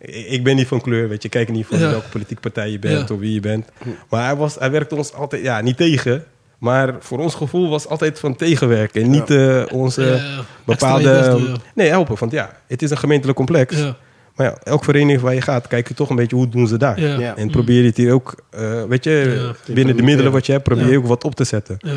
[0.06, 1.30] ik ben niet van kleur, weet je.
[1.30, 1.89] Kijk niet van Ja.
[1.89, 3.13] welke politieke partij je bent Ja.
[3.15, 3.65] of wie je bent.
[4.10, 6.24] Maar hij, was, hij werkte ons altijd, ja, niet tegen.
[6.58, 9.02] Maar voor ons gevoel was altijd van tegenwerken.
[9.02, 10.22] En niet eh, onze
[10.65, 11.30] bepaalde...
[11.30, 12.15] Doen, Nee, helpen.
[12.20, 13.78] Want ja, het is een gemeentelijk complex.
[13.78, 13.96] ja.
[14.36, 16.78] Maar ja, elke vereniging waar je gaat, kijk je toch een beetje hoe doen ze
[16.78, 17.00] daar.
[17.00, 17.20] Ja.
[17.20, 17.36] Ja.
[17.36, 19.74] En probeer je het hier ook, eh, weet je, Ja.
[19.74, 20.98] binnen de middelen wat je hebt, probeer je Ja.
[20.98, 21.78] ook wat op te zetten.
[21.80, 21.91] Ja.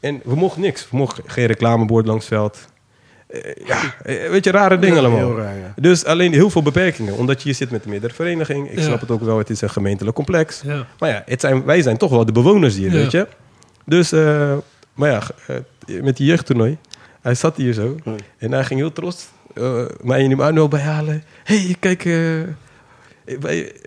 [0.00, 0.88] En we mochten niks.
[0.90, 2.58] We mochten geen reclamebord langs het veld.
[3.26, 5.18] Eh, ja, eh, weet je, rare dingen allemaal.
[5.18, 5.72] Heel raar, ja.
[5.76, 7.14] Dus alleen heel veel beperkingen.
[7.16, 8.70] Omdat je hier zit met een meerdere vereniging.
[8.70, 8.84] Ik Ja.
[8.84, 10.60] snap het ook wel, het is een gemeentelijk complex.
[10.64, 10.86] Ja.
[10.98, 12.96] Maar ja, het zijn, wij zijn toch wel de bewoners hier, Ja.
[12.96, 13.26] weet je.
[13.84, 14.52] Dus, eh,
[14.94, 15.22] maar ja,
[16.02, 16.76] met die jeugdtoernooi.
[17.22, 17.96] Hij zat hier zo.
[18.38, 21.22] En hij ging heel trots uh, mij en Emmanuel bijhalen.
[21.44, 22.04] Hé, hey, kijk...
[22.04, 22.12] eh,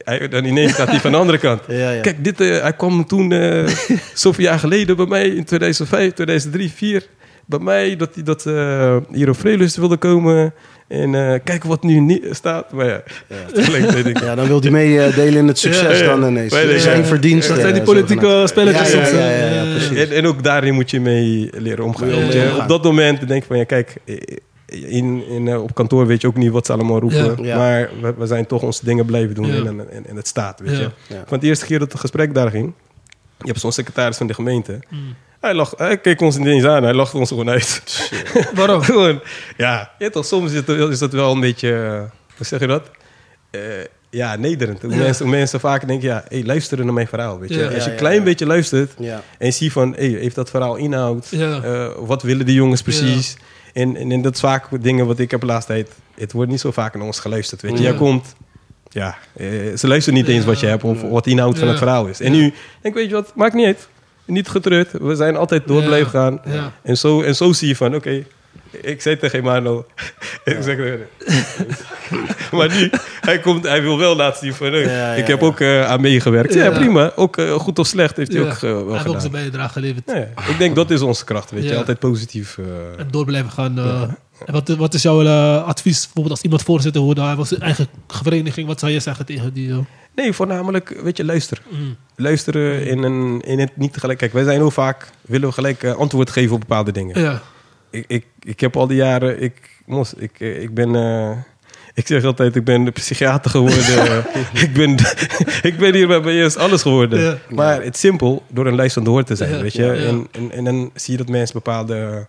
[0.03, 1.61] hij, dan ineens staat hij van de andere kant.
[1.67, 2.01] Ja, ja.
[2.01, 3.67] Kijk, dit, eh, hij kwam toen eh,
[4.13, 7.07] zoveel jaar geleden bij mij in 2005, 2003, 2004.
[7.49, 10.53] Bij mij dat hij dat, eh, hier op Vreelust wilde komen.
[10.87, 12.71] En eh, kijk wat nu niet staat.
[12.71, 13.01] Maar ja,
[14.05, 14.19] ik.
[14.19, 16.15] Ja, dan wil hij meedelen in het succes Ja, ja.
[16.15, 16.53] dan ineens.
[16.53, 17.05] Zijn ja.
[17.05, 17.53] verdiensten.
[17.53, 19.95] Dat zijn die eh, politieke spelletjes Ja, ja, soms, ja, ja, ja.
[19.95, 22.61] En, en ook daarin moet je mee leren omgaan.
[22.61, 24.17] Op dat moment denk je van, ja kijk, eh,
[24.71, 27.37] in, in, eh, op kantoor weet je ook niet wat ze allemaal roepen.
[27.43, 27.45] Ja.
[27.45, 27.57] Ja.
[27.57, 29.53] Maar we, we zijn toch onze dingen blijven doen Ja.
[29.53, 30.79] en, en, en, het staat, weet Ja.
[30.79, 30.89] je.
[31.07, 31.23] Ja.
[31.27, 32.73] Want de eerste keer dat het gesprek daar ging,
[33.37, 34.79] je hebt zo'n secretaris van de gemeente.
[34.89, 35.15] Mm.
[35.39, 37.83] Hij, lag, hij keek ons niet eens aan, hij lachte ons gewoon uit.
[38.53, 38.81] Waarom?
[38.91, 39.21] gewoon,
[39.57, 42.67] ja, je toch, soms is, het, is dat wel een beetje, eh, hoe zeg je
[42.67, 42.89] dat?
[43.51, 43.61] Eh,
[44.09, 44.81] ja, nederend.
[44.81, 44.97] Hoe, Ja.
[44.97, 47.59] mensen, hoe mensen vaak denken, ja, hey, luisteren naar mijn verhaal, weet je.
[47.59, 47.69] Ja.
[47.73, 48.91] Als je een klein beetje luistert
[49.37, 51.27] en zie van, hey, heeft dat verhaal inhoud?
[51.31, 53.37] Eh, wat willen die jongens precies?
[53.73, 56.51] En, en, en dat is vaak dingen wat ik heb de laatste tijd, het wordt
[56.51, 57.83] niet zo vaak naar ons geluisterd, weet je.
[57.83, 58.35] Jij komt...
[58.91, 59.17] Ja,
[59.77, 62.19] ze luisteren niet eens wat je hebt of wat de inhoud van het verhaal is.
[62.21, 63.87] En nu denk ik, weet je wat, maakt niet uit.
[64.29, 64.91] Niet getreurd.
[64.91, 65.87] We zijn altijd door Ja.
[65.87, 66.41] blijven gaan.
[66.45, 66.71] Ja.
[66.83, 68.23] En, zo, en zo zie je van, oké,
[68.81, 69.85] ik zei tegen Emmanuel,
[70.43, 70.77] ik zeg,
[72.51, 72.89] maar nu,
[73.21, 75.45] hij, komt, hij wil wel laten zien van, Ja, ja, ik heb ja.
[75.45, 76.53] ook eh, aan meegewerkt.
[76.53, 76.69] Ja, Ja.
[76.71, 77.11] prima.
[77.15, 78.47] Ook eh, goed of slecht heeft hij Ja.
[78.47, 79.19] ook eh, wel Hij heeft ook gedaan.
[79.21, 80.09] zijn bijdrage geleverd.
[80.49, 81.69] Ik denk dat is onze kracht, weet je.
[81.69, 81.77] Ja.
[81.77, 82.57] Altijd positief.
[82.97, 83.79] En door blijven gaan.
[84.45, 85.27] En wat, wat is jouw
[85.59, 89.25] advies, bijvoorbeeld als iemand voorzitter wordt, hij was zijn eigen vereniging, wat zou je zeggen
[89.25, 89.73] tegen die...
[90.15, 91.63] Nee, voornamelijk, weet je, luisteren.
[91.69, 94.17] mm, Luisteren in, een, in het niet tegelijk.
[94.19, 97.21] Kijk, wij zijn heel vaak, willen we gelijk eh, antwoord geven op bepaalde dingen.
[97.21, 97.41] ja,
[97.89, 101.31] Ik, ik, ik heb al die jaren, ik, mos, ik, eh, ik ben, eh,
[101.93, 104.23] ik zeg altijd, ik ben psychiater geworden.
[104.65, 104.95] ik, ben,
[105.61, 107.19] ik ben hier bij BS alles geworden.
[107.19, 107.37] Ja.
[107.49, 109.83] Maar het is simpel door een luisterend hoor te zijn, Ja, weet je.
[109.83, 109.93] ja.
[109.93, 112.27] En, en, en dan zie je dat mensen bepaalde,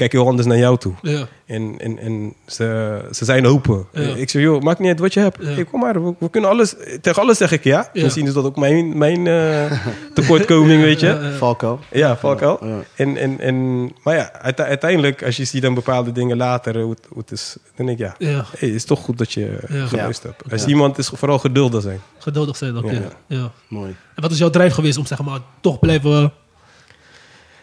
[0.00, 0.92] kijk heel anders naar jou toe.
[1.02, 3.86] ja, En, en, en ze, ze zijn open.
[3.92, 4.00] Ja.
[4.00, 5.36] Ik zeg, joh, maakt niet uit wat je hebt.
[5.40, 5.48] Ja.
[5.48, 6.74] Hey, kom maar, we, we kunnen alles...
[7.00, 7.90] Tegen alles zeg ik ja.
[7.92, 8.02] Ja.
[8.02, 9.72] Misschien is dat ook mijn, mijn eh,
[10.14, 11.06] tekortkoming, weet je.
[11.06, 11.32] Ja.
[11.32, 11.78] Valko.
[11.90, 12.18] Ja.
[12.30, 12.56] Ja.
[12.96, 16.90] En, en, en, maar ja, uite- uiteindelijk, als je ziet dan bepaalde dingen later, hoe
[16.90, 18.44] het, hoe het is, dan denk ik, ja, ja.
[18.58, 19.86] hey, het is toch goed dat je Ja.
[19.86, 20.52] geluisterd hebt.
[20.52, 20.68] Als Ja.
[20.68, 22.00] iemand is vooral geduldig zijn.
[22.18, 22.90] Geduldig zijn ook.
[22.90, 23.00] Ja.
[23.26, 23.50] ja.
[23.68, 23.96] Mooi.
[24.14, 26.32] En wat is jouw drijf geweest om zeg maar toch blijven...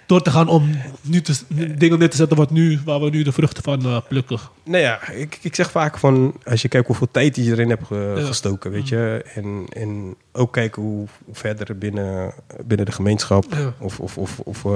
[0.08, 0.70] door te gaan om
[1.01, 1.34] nu te,
[1.78, 4.39] dingen neer te zetten wat nu, waar we nu de vruchten van eh, plukken.
[4.64, 6.36] Nou ja, ik, ik zeg vaak van...
[6.43, 8.26] als je kijkt hoeveel tijd je erin hebt ge- Ja.
[8.26, 9.26] gestoken, weet je.
[9.34, 12.34] En, en ook kijken hoe, hoe verder binnen,
[12.66, 13.45] binnen de gemeenschap...
[13.49, 13.74] Ja.
[13.80, 14.72] of, of, of, of eh,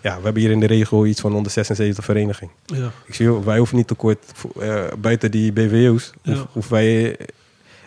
[0.00, 2.50] ja, we hebben hier in de regio iets van 176 vereniging.
[2.66, 2.90] Ja.
[3.06, 6.12] Ik zie, wij hoeven niet tekort eh, buiten die BVO's.
[6.22, 6.46] Ja.
[6.52, 7.26] Of, wij eh,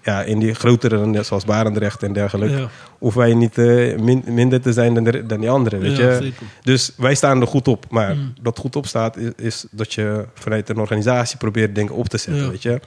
[0.10, 2.58] ja, in die grotere, dan zoals Barendrecht en dergelijke.
[2.58, 2.70] Ja.
[3.00, 6.10] Of wij niet eh, min- minder te zijn dan, de, dan die anderen, weet Ja,
[6.10, 6.18] je.
[6.22, 6.46] zeker.
[6.64, 7.86] Dus wij staan er goed op.
[7.90, 8.34] Maar Mm.
[8.42, 12.18] dat goed op staat, is, is dat je vanuit een organisatie probeert dingen op te
[12.18, 12.50] zetten, Ja.
[12.50, 12.80] weet je.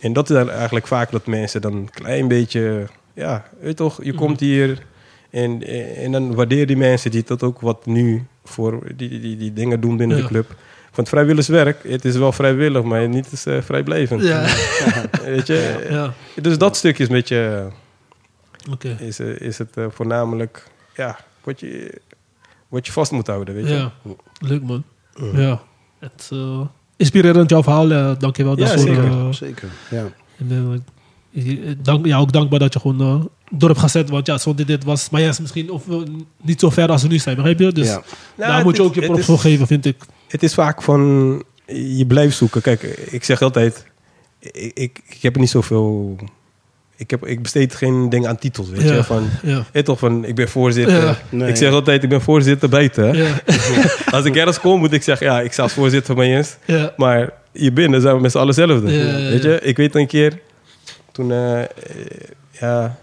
[0.00, 2.86] En dat is dan eigenlijk vaak dat mensen dan een klein beetje...
[3.14, 4.18] Ja, weet toch, je Mm.
[4.18, 4.78] komt hier
[5.30, 5.66] en,
[5.96, 9.52] en dan waardeer die mensen die dat ook wat nu voor die, die, die, die
[9.52, 10.54] dingen doen binnen de club.
[10.94, 14.22] Want vrijwilligerswerk, het is wel vrijwillig, maar niet is, eh, vrijblijvend.
[14.22, 14.46] Ja.
[15.24, 15.86] Weet je?
[15.90, 16.12] ja.
[16.42, 17.70] Dus dat stukje is een beetje
[18.70, 18.96] Oké.
[19.00, 22.00] is, eh, is het eh, voornamelijk ja, wat, je,
[22.68, 23.54] wat je vast moet houden.
[23.54, 23.74] Weet je?
[23.74, 23.92] Ja.
[24.38, 24.84] Leuk man.
[25.34, 25.60] Ja.
[25.98, 26.60] Het uh,
[26.96, 27.90] inspirerend jouw verhaal.
[27.90, 29.34] Uh, Dank je wel Ja, zeker.
[29.34, 30.04] Zeker, ja.
[30.38, 30.84] en,
[31.82, 34.08] dank, ja, ook dankbaar dat je gewoon uh, door hebt gezet.
[34.10, 35.82] Want ja, zonder dit was maar ja, misschien of,
[36.42, 37.36] niet zo ver als we nu zijn.
[37.36, 37.72] Begrijp je?
[37.72, 37.92] Dus Ja.
[37.92, 38.04] Nou,
[38.36, 39.96] daar het moet je is- ook je is- voor geven, vind ik.
[40.30, 42.62] Het is vaak van, je blijft zoeken.
[42.62, 43.84] Kijk, ik zeg altijd,
[44.38, 46.16] ik, ik, ik heb niet zoveel...
[46.96, 48.94] Ik, heb, ik besteed geen ding aan titels, weet Ja.
[48.94, 49.04] je.
[49.04, 49.64] Van, Ja.
[49.72, 51.02] weet toch, van, ik ben voorzitter.
[51.04, 51.16] Ja.
[51.30, 51.48] Nee.
[51.48, 53.16] Ik zeg altijd, ik ben voorzitter buiten.
[53.16, 53.40] Ja.
[54.10, 56.56] Als ik ergens kom, moet ik zeggen, ja, ik sta als voorzitter van mijn eens.
[56.64, 56.92] Ja.
[56.96, 58.92] Maar hier binnen zijn we met z'n allen hetzelfde.
[58.92, 59.30] Ja, ja, ja.
[59.30, 60.38] Weet je, ik weet een keer,
[61.12, 61.66] toen, eh, eh,
[62.60, 62.98] ja,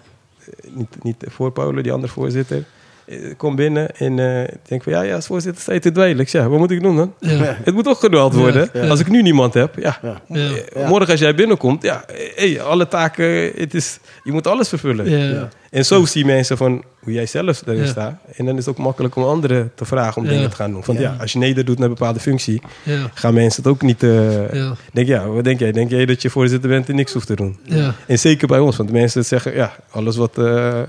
[0.69, 2.63] niet, niet voor Paulo, die andere voorzitter.
[3.07, 5.91] Eh, kom binnen en eh, ik denk van, ja, ja, als voorzitter sta je te
[5.91, 6.19] dweilen.
[6.19, 7.13] Ik zeg, ja, wat moet ik doen dan?
[7.19, 7.57] Ja.
[7.63, 8.69] Het moet ook geduld Ja, worden.
[8.73, 8.87] ja.
[8.87, 9.97] Als ik nu niemand heb, ja.
[10.01, 10.21] Ja.
[10.27, 10.49] Ja.
[10.73, 14.69] eh, Morgen als jij binnenkomt, ja, eh, hey, alle taken, het is, je moet alles
[14.69, 15.49] vervullen.
[15.69, 17.85] En zo zie mensen van hoe jij zelf erin Ja.
[17.85, 18.13] staat.
[18.35, 20.33] En dan is het ook makkelijk om anderen te vragen om Ja.
[20.33, 20.83] dingen te gaan doen.
[20.85, 21.11] Want ja.
[21.11, 21.17] Ja.
[21.21, 23.09] als je neder doet naar een bepaalde functie, Ja.
[23.13, 24.03] gaan mensen het ook niet...
[24.03, 24.73] eh, Ja.
[24.93, 25.71] Denk ja, wat denk jij?
[25.71, 27.57] Denk jij dat je voorzitter bent en niks hoeft te doen?
[27.63, 27.93] Ja.
[28.07, 30.37] En zeker bij ons, want de mensen zeggen, ja, alles wat...
[30.37, 30.81] eh,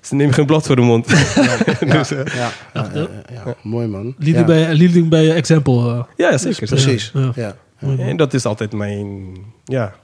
[0.00, 1.08] ze nemen geen blad voor de mond.
[1.92, 4.14] dus, eh, Ja, mooi man.
[4.18, 4.44] Leading, ja.
[4.44, 5.92] bij, leading bij example.
[5.92, 6.02] eh.
[6.16, 6.66] ja, zeker.
[6.66, 7.12] Precies.
[7.34, 7.54] Ja.
[7.98, 9.26] En dat is altijd mijn,
[9.64, 9.94] ja...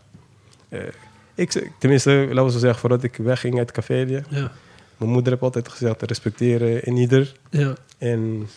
[1.34, 3.94] ik, tenminste, laten we zo zeggen, voordat ik wegging uit het café.
[4.28, 4.50] Ja.
[4.96, 7.32] Mijn moeder heeft altijd gezegd, te respecteren in ieder.
[7.50, 7.74] Ja.
[7.98, 8.48] En,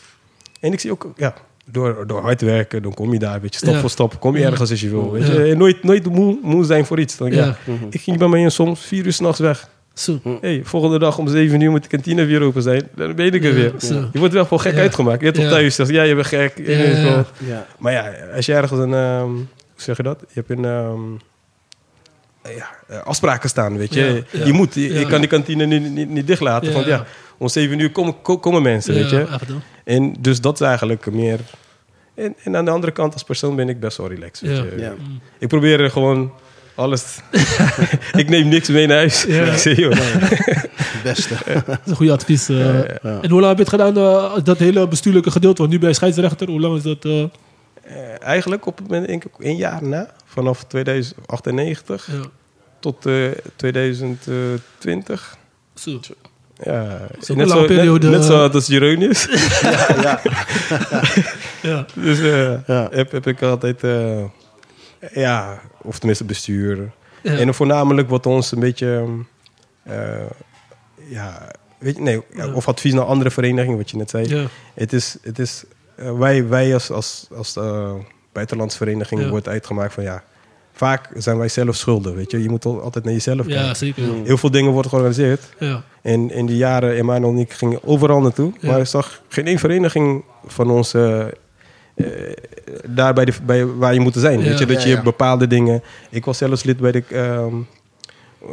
[0.60, 1.34] en ik zie ook, ja,
[1.66, 3.80] door, door hard werken, dan kom je daar, weet je, stap Ja.
[3.80, 4.50] voor stap, kom je Ja.
[4.50, 5.12] ergens als je wil.
[5.12, 5.34] Weet Ja.
[5.34, 5.52] je.
[5.52, 7.18] En nooit, nooit moe, moe zijn voor iets.
[7.18, 7.46] Dan, Ja.
[7.66, 7.74] ja.
[7.90, 9.70] Ik ging bij mij soms vier uur s'nachts weg.
[9.94, 10.20] Zo.
[10.42, 12.88] hey, volgende dag om zeven uur moet de kantine weer open zijn.
[12.96, 13.74] Dan ben ik er Ja, weer.
[13.80, 14.10] zo.
[14.14, 14.80] Je wordt wel voor gek Ja.
[14.80, 15.20] uitgemaakt.
[15.20, 15.44] Je hebt Ja.
[15.44, 16.54] toch thuis zegt, ja, je bent gek.
[16.66, 17.26] Ja, ja, ja.
[17.48, 17.66] Ja.
[17.80, 20.20] Maar ja, als je ergens een, ehm, hoe zeg je dat?
[20.20, 21.00] Je hebt een, ehm,
[22.56, 24.02] ja, eh, afspraken staan, weet je.
[24.32, 24.46] Ja, ja.
[24.46, 26.68] Je moet, je, kan die kantine nu niet, niet dicht laten.
[26.68, 26.96] Ja, Want ja.
[26.96, 27.06] ja,
[27.38, 29.28] om zeven uur komen, ko- komen mensen, weet je.
[29.84, 31.40] En dus dat is eigenlijk meer...
[32.16, 34.48] En, en aan de andere kant, als persoon ben ik best wel relaxed.
[34.48, 34.64] Weet Ja.
[34.64, 34.82] je.
[34.82, 34.94] Ja.
[35.40, 36.32] Ik probeer er gewoon
[36.76, 37.04] alles...
[38.22, 39.24] ik neem niks mee naar huis.
[39.24, 39.44] Ja.
[39.46, 41.36] Ik zeg, joh, Het beste.
[41.66, 42.50] Dat is een goede advies.
[42.50, 42.58] eh.
[42.58, 43.22] Ja.
[43.22, 45.62] En hoe lang heb je het gedaan, eh, dat hele bestuurlijke gedeelte?
[45.62, 46.48] Want nu ben je scheidsrechter.
[46.50, 47.30] Hoe lang is dat?
[48.20, 52.20] eigenlijk op het moment, denk ik, een jaar na, vanaf 2098 ja.
[52.80, 55.38] Tot eh, 2020.
[55.74, 56.00] Zo.
[56.64, 58.10] Ja, ook net, een zo, lange periode.
[58.10, 59.26] net, net zo als Jeronius.
[59.62, 60.22] Ja, ja.
[61.62, 61.86] Ja.
[62.06, 62.88] dus eh, Ja.
[62.92, 64.24] heb, heb ik altijd, eh,
[65.14, 66.92] ja, of tenminste bestuur.
[67.24, 67.38] Ja.
[67.38, 69.06] En voornamelijk wat ons een beetje,
[69.84, 70.26] eh,
[71.10, 72.22] ja, weet je, nee,
[72.54, 74.28] of advies naar andere verenigingen, wat je net zei.
[74.36, 74.46] Ja.
[74.74, 75.64] Het is, het is
[75.96, 77.94] eh, wij, wij als, als, als eh,
[78.32, 79.30] buitenlandse vereniging Ja.
[79.30, 80.24] wordt uitgemaakt van ja,
[80.78, 82.42] vaak zijn wij zelf schulden, weet je.
[82.44, 83.76] Je moet al- altijd naar jezelf ja, kijken.
[83.76, 84.04] zeker.
[84.24, 85.42] Heel veel dingen worden georganiseerd.
[85.60, 85.84] Ja.
[86.02, 88.54] En in die jaren, Emmanuel en ik gingen overal naartoe.
[88.60, 88.72] Ja.
[88.72, 91.28] Maar ik zag geen één vereniging van ons eh, eh,
[92.88, 94.40] daar bij de, bij, waar je moet zijn.
[94.40, 94.46] Ja.
[94.46, 95.02] Weet je, dat je ja.
[95.02, 95.84] bepaalde dingen...
[96.10, 97.04] Ik was zelfs lid bij de...
[97.10, 97.56] ehm,
[98.42, 98.48] eh,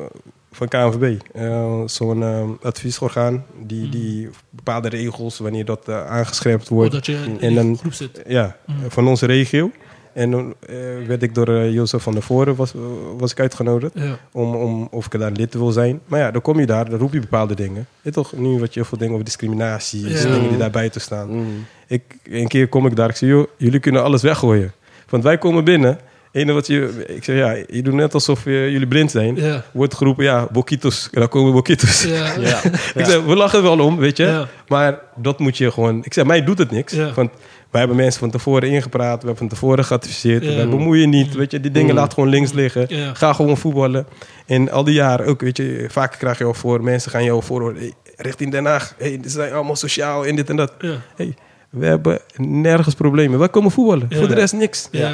[0.52, 1.18] van KNVB.
[1.32, 7.48] Eh, Zo'n ehm, adviesorgaan die, die bepaalde regels, wanneer dat aangescherpt wordt, je in En
[7.48, 8.22] die dan- groep zit.
[8.26, 8.74] ja, Mm.
[8.90, 9.70] van onze regio.
[10.14, 12.72] En dan eh, werd ik door eh, Jozef van der Voren was,
[13.18, 14.18] was ik uitgenodigd Ja.
[14.32, 16.00] om, om of ik daar lid wil zijn.
[16.06, 17.86] Maar ja, dan kom je daar, dan roep je bepaalde dingen.
[18.02, 20.22] Je toch nu wat je heel veel dingen over discriminatie, Ja.
[20.22, 21.28] dingen die daar buiten staan.
[21.36, 21.66] Mm.
[21.88, 24.72] Ik, een keer kom ik daar, ik zeg, joh, jullie kunnen alles weggooien.
[25.08, 25.98] Want wij komen binnen,
[26.32, 29.38] ene wat je, ik zeg, ja, je doet net alsof je, jullie blind zijn.
[29.72, 32.02] Wordt geroepen, ja, boquitos, en dan komen boquitos.
[32.02, 32.32] Ja.
[32.40, 32.60] Ja.
[32.94, 34.46] Ik zeg, we lachen wel om, weet je.
[34.68, 36.04] Maar dat moet je gewoon...
[36.04, 36.94] Ik zeg, mij doet het niks.
[37.14, 37.30] Want
[37.74, 39.20] wij hebben mensen van tevoren ingepraat.
[39.20, 40.44] We hebben van tevoren geadviseerd.
[40.44, 41.60] Wij bemoeien je niet, weet je.
[41.60, 41.96] Die dingen Mm.
[41.96, 42.88] laat gewoon links liggen.
[43.16, 44.06] Ga gewoon voetballen.
[44.46, 45.86] En al die jaren ook, weet je.
[45.90, 47.74] Vaak krijg je al voor, mensen gaan jou voor...
[47.74, 48.94] Hey, richting Den Haag.
[48.98, 50.72] Hey, dit zijn allemaal sociaal en dit en dat.
[51.16, 51.34] Hey,
[51.70, 53.38] We hebben nergens problemen.
[53.38, 54.08] Wij komen voetballen.
[54.10, 54.88] Voor de rest niks.
[54.90, 55.12] Ja.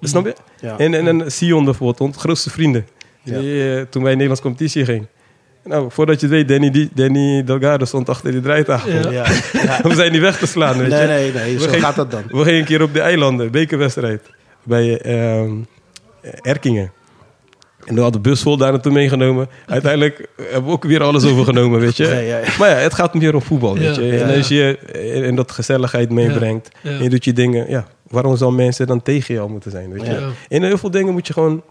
[0.00, 0.34] Snap je?
[0.60, 0.78] Ja.
[0.78, 2.86] En, en, en Sion bijvoorbeeld, onze grootste vrienden.
[3.22, 3.38] Ja.
[3.38, 5.08] Die, eh, toen wij in Nederlands competitie gingen.
[5.64, 8.90] Nou, voordat je het weet, Danny, die- Danny Delgado stond achter die draaitafel.
[8.92, 9.10] Ja.
[9.10, 9.24] Ja.
[9.52, 9.80] Ja.
[9.88, 11.06] We zijn niet weg te slaan, weet Nee, je.
[11.06, 11.52] nee, nee.
[11.52, 12.22] Zo We gingen- gaat dat dan.
[12.28, 14.22] We gingen een keer op de eilanden, bekerwedstrijd.
[14.62, 15.50] Bij ehm,
[16.42, 16.92] Erkingen.
[17.84, 19.48] En we hadden de bus vol daar naartoe meegenomen.
[19.66, 22.04] Uiteindelijk hebben we ook weer alles overgenomen, weet je.
[22.14, 22.44] Ja, ja, ja.
[22.58, 24.02] Maar ja, het gaat meer om voetbal, weet je.
[24.04, 26.68] ja, en als je eh, en dat gezelligheid meebrengt.
[26.82, 26.90] Ja.
[26.90, 27.86] En je doet je dingen, ja.
[28.08, 30.12] Waarom zou mensen dan tegen jou moeten zijn, weet je.
[30.12, 30.28] Ja.
[30.48, 31.62] En heel veel dingen moet je gewoon...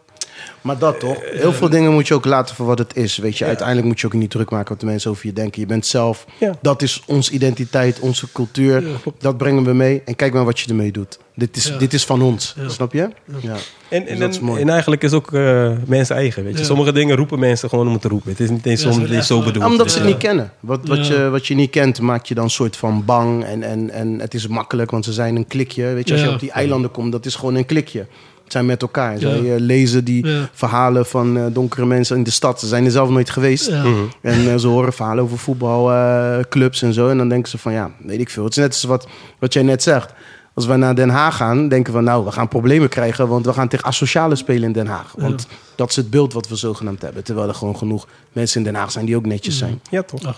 [0.62, 1.18] Maar dat toch?
[1.24, 3.18] Heel veel dingen moet je ook laten voor wat het is.
[3.18, 5.62] Weet je, uiteindelijk moet je ook niet druk maken wat de mensen over je denken.
[5.62, 6.26] Je bent zelf.
[6.40, 6.52] Ja.
[6.62, 8.82] Dat is onze identiteit, onze cultuur.
[8.88, 8.96] Ja.
[9.20, 10.02] Dat brengen we mee.
[10.06, 11.20] En kijk maar wat je ermee doet.
[11.36, 11.78] Dit is, Ja.
[11.78, 12.56] dit is van ons.
[12.58, 12.70] Ja.
[12.70, 13.10] Snap je?
[13.42, 13.56] Ja.
[13.90, 14.62] En, Dus en, dat is en, mooi.
[14.62, 16.60] en eigenlijk is ook eh, mensen eigen, weet je.
[16.60, 16.66] Ja.
[16.66, 18.30] Sommige dingen roepen mensen gewoon om te roepen.
[18.32, 19.56] Het is niet eens om het zo bedoeld.
[19.66, 20.52] Ja, omdat ze het niet kennen.
[20.60, 21.14] Wat, wat, Ja.
[21.24, 23.44] je, wat je niet kent, maakt je dan een soort van bang.
[23.46, 25.84] En, en, en het is makkelijk, want ze zijn een klikje.
[25.94, 28.06] Weet je, als je op die eilanden komt, dat is gewoon een klikje.
[28.44, 29.18] Het zijn met elkaar.
[29.20, 29.54] Zij Ja.
[29.54, 30.50] eh, lezen die Ja.
[30.54, 32.60] verhalen van eh, donkere mensen in de stad.
[32.60, 33.68] Ze zijn er zelf nooit geweest.
[33.70, 33.84] Ja.
[33.84, 34.04] Mhm.
[34.22, 37.10] En eh, ze horen verhalen over voetbalclubs en zo.
[37.10, 38.44] En dan denken ze van, ja, weet ik veel.
[38.44, 39.08] Het is net als wat,
[39.40, 40.14] wat jij net zegt.
[40.56, 43.28] Als we naar Den Haag gaan, denken we, nou, we gaan problemen krijgen.
[43.28, 45.14] Want we gaan tegen asociale spelen in Den Haag.
[45.18, 47.24] Want dat is het beeld wat we zogenaamd hebben.
[47.24, 49.82] Terwijl er gewoon genoeg mensen in Den Haag zijn die ook netjes zijn.
[49.90, 50.26] Ja, toch?
[50.26, 50.38] Ach.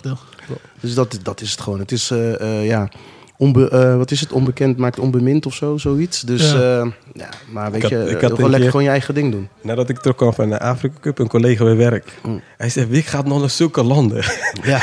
[0.80, 1.80] Dus dat, dat is het gewoon.
[1.80, 2.90] Het is, eh, eh, ja,
[3.38, 4.32] onbe, eh, wat is het?
[4.32, 6.22] Onbekend maakt onbemind of zo, zoiets.
[6.22, 6.58] Dus Ja.
[6.60, 8.90] ja, ja maar weet had- je, ik eh, had gewoon een lekker keer- gewoon je
[8.92, 9.48] eigen ding doen.
[9.62, 12.14] Nadat ik terugkwam van de Afrika Cup, een collega bij werk.
[12.24, 12.42] Mm.
[12.58, 14.24] Hij zegt, wie gaat nog naar zulke landen?
[14.64, 14.80] Ja,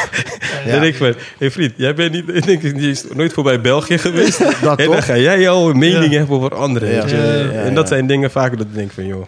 [0.66, 3.98] En ik van, hey vriend, jij bent niet, ik denk, die is nooit voorbij België
[3.98, 4.38] geweest.
[4.62, 4.94] Dat en toch?
[4.94, 6.18] dan ga jij al een mening Ja.
[6.18, 6.88] hebben over anderen.
[6.88, 7.06] Ja.
[7.06, 7.16] je.
[7.16, 7.94] Ja, ja, ja, en dat ja.
[7.94, 9.24] zijn dingen vaak dat ik denk van, joh,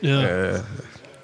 [0.00, 0.20] Ja.
[0.22, 0.58] eh,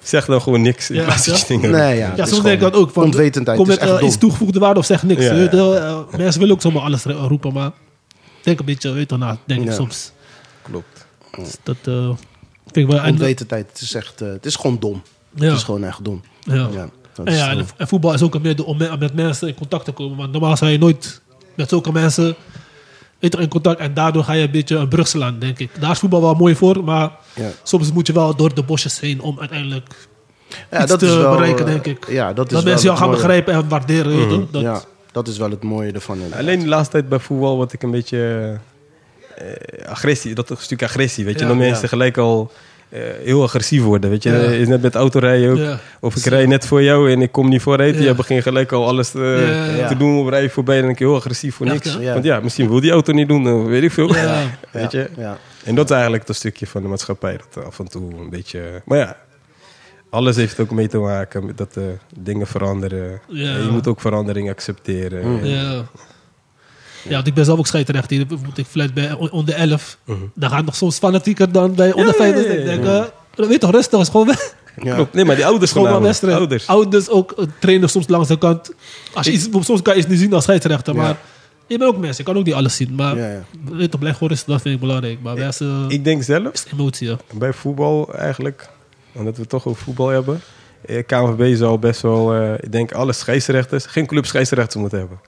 [0.03, 1.47] zeg dan gewoon niks in Ja, plaats dat je ja.
[1.59, 1.97] dingen nee, roept.
[1.97, 2.05] ja.
[2.05, 2.91] Ja, het is soms denk ik dat ook.
[2.91, 5.27] Van, Onwetendheid, Kom het met is echt eh, iets toegevoegde waarde of zeg niks.
[5.29, 7.71] Weet eh, mensen willen ook zomaar alles eh, roepen, maar
[8.43, 10.11] denk een beetje, weet na, denk ik soms.
[10.61, 11.05] Klopt.
[11.37, 12.05] Dus dat eh,
[12.63, 12.99] vind ik wel...
[12.99, 15.01] en- Onwetendheid, het is echt, eh, het is gewoon dom.
[15.35, 15.45] Ja.
[15.45, 16.21] Het is gewoon echt dom.
[16.43, 16.53] Ja.
[17.23, 19.53] En, ja, het en, en voetbal is ook een middel om me- met mensen in
[19.55, 20.17] contact te komen.
[20.17, 21.21] Want normaal zou je nooit
[21.55, 22.35] met zulke mensen
[23.21, 23.79] in contact.
[23.79, 25.69] En daardoor ga je een beetje een brug slaan, denk ik.
[25.79, 26.83] Daar is voetbal wel mooi voor.
[26.83, 27.49] Maar Ja.
[27.63, 30.07] soms moet je wel door de bosjes heen om uiteindelijk
[30.71, 32.05] Ja, iets dat te is wel, bereiken, denk ik.
[32.09, 33.19] Ja, dat is dat wel mensen jou gaan mooie.
[33.21, 34.17] begrijpen en waarderen.
[34.17, 36.15] weet je, dat, Ja, dat is wel het mooie ervan.
[36.15, 36.39] inderdaad.
[36.39, 38.57] Alleen de laatste tijd bij voetbal word ik een beetje
[39.37, 41.41] eh, agressie, dat is een stuk agressie, weet je.
[41.41, 41.87] Ja, dat mensen ja.
[41.87, 42.51] gelijk al
[43.23, 44.29] heel agressief worden, weet je.
[44.29, 44.37] Ja.
[44.37, 45.57] Is net met autorijden ook.
[45.57, 45.79] Ja.
[45.99, 47.95] Of ik rij net voor jou en ik kom niet vooruit.
[47.95, 48.01] Ja.
[48.03, 49.87] Je begint gelijk al alles te, Ja, ja.
[49.87, 50.81] te doen op rij voorbij.
[50.81, 51.97] En ik heel agressief voor niks.
[52.03, 54.15] Want ja, misschien wil die auto niet doen, dan weet ik veel.
[54.15, 54.43] Ja.
[54.71, 55.09] Weet je?
[55.17, 55.37] Ja.
[55.63, 57.39] En dat is eigenlijk dat stukje van de maatschappij.
[57.53, 58.81] Dat af en toe een beetje...
[58.85, 59.17] Maar ja,
[60.09, 61.83] alles heeft ook mee te maken met dat eh,
[62.19, 63.11] dingen veranderen.
[63.29, 65.21] En je moet ook verandering accepteren.
[65.23, 65.83] En- Ja.
[67.03, 68.19] Ja, want ik ben zelf ook scheidsrechter.
[68.55, 69.97] Ik fluit bij on- onder 11.
[70.35, 72.23] Dan gaat het nog soms fanatieker dan bij onder Mhm.
[72.23, 72.35] ja, 5.
[72.35, 72.85] ja, Dus ik ja, denk,
[73.35, 73.99] eh, weet toch, rustig.
[73.99, 74.55] is gewoon weg.
[74.83, 74.93] Ja.
[74.95, 75.13] Klopt.
[75.13, 76.37] Nee, maar die ouders Gewoon wedstrijd.
[76.37, 76.67] Ouders.
[76.67, 78.71] Ouders ook eh, trainen soms langs de kant.
[79.13, 80.95] Als je iets, soms kan je iets niet zien als scheidsrechter.
[80.95, 81.01] Ja.
[81.01, 81.17] Maar
[81.67, 82.17] je bent ook mensen.
[82.17, 82.95] Je kan ook niet alles zien.
[82.95, 83.43] Maar Ja, ja.
[83.71, 84.47] weet toch, blijf gewoon rustig.
[84.47, 85.17] Dat vind ik belangrijk.
[85.21, 87.07] Maar mensen Ik denk zelf, is emotie.
[87.09, 87.17] Ja.
[87.33, 88.69] bij voetbal eigenlijk,
[89.13, 90.41] omdat we toch over voetbal hebben.
[90.85, 95.19] eh, KNVB zou best wel, eh, ik denk alle scheidsrechters, geen club scheidsrechters moeten hebben.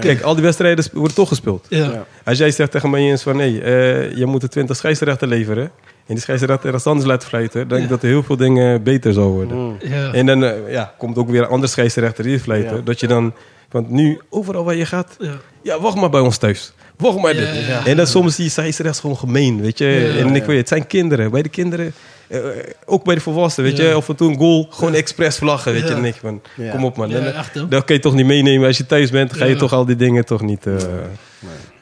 [0.00, 1.66] Kijk, al die wedstrijden worden toch gespeeld.
[1.68, 1.78] Ja.
[1.92, 2.04] Ja.
[2.24, 5.64] Als jij zegt tegen mij eens van, nee, eh, je moet de 20 scheidsrechten leveren.
[6.06, 7.58] En die scheidsrechter ergens anders laten fluiten.
[7.60, 7.94] Dan denk ik Ja.
[7.94, 9.56] dat er heel veel dingen beter zou worden.
[9.56, 9.76] Mm.
[9.80, 10.12] Ja.
[10.12, 12.76] En dan eh, ja, komt ook weer een andere scheidsrechter die fluiten.
[12.76, 12.82] Ja.
[12.82, 13.34] Dat je dan,
[13.70, 15.32] want nu overal waar je gaat, Ja.
[15.62, 16.72] ja, wacht maar bij ons thuis.
[16.96, 17.60] Wacht maar Ja, dit.
[17.60, 17.86] ja, ja.
[17.86, 19.86] En dan soms die scheidsrechts gewoon gemeen, weet je.
[19.86, 21.30] Ja, en ik weet, het zijn kinderen.
[21.30, 21.92] Bij de kinderen,
[22.28, 22.40] eh,
[22.84, 23.84] ook bij de volwassenen, weet Ja.
[23.88, 23.92] je.
[23.94, 25.88] Af en toe een goal, gewoon expres vlaggen, weet je.
[25.88, 25.92] Ja.
[25.94, 26.70] Dan denk je van, Ja.
[26.70, 27.08] kom op man.
[27.08, 27.68] Ja, hè?
[27.68, 28.66] dat kun je toch niet meenemen.
[28.66, 29.58] Als je thuis bent, ga je Ja.
[29.58, 30.66] toch al die dingen toch niet...
[30.66, 30.74] eh,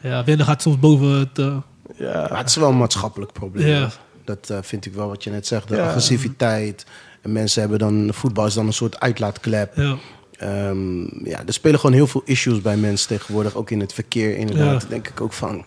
[0.00, 1.38] ja, winnen gaat soms boven het...
[1.38, 2.36] eh, Maar ja.
[2.36, 3.66] het is wel een maatschappelijk probleem.
[3.66, 3.90] Ja.
[4.24, 5.68] Dat eh, vind ik wel wat je net zegt.
[5.68, 5.86] De Ja.
[5.86, 6.84] agressiviteit.
[7.22, 8.08] En mensen hebben dan...
[8.12, 9.76] Voetbal is dan een soort uitlaatklep.
[9.76, 9.96] ja.
[10.34, 13.54] Ehm, ja, er spelen gewoon heel veel issues bij mensen tegenwoordig.
[13.54, 14.82] Ook in het verkeer inderdaad.
[14.82, 14.88] Ja.
[14.88, 15.64] denk ik ook van...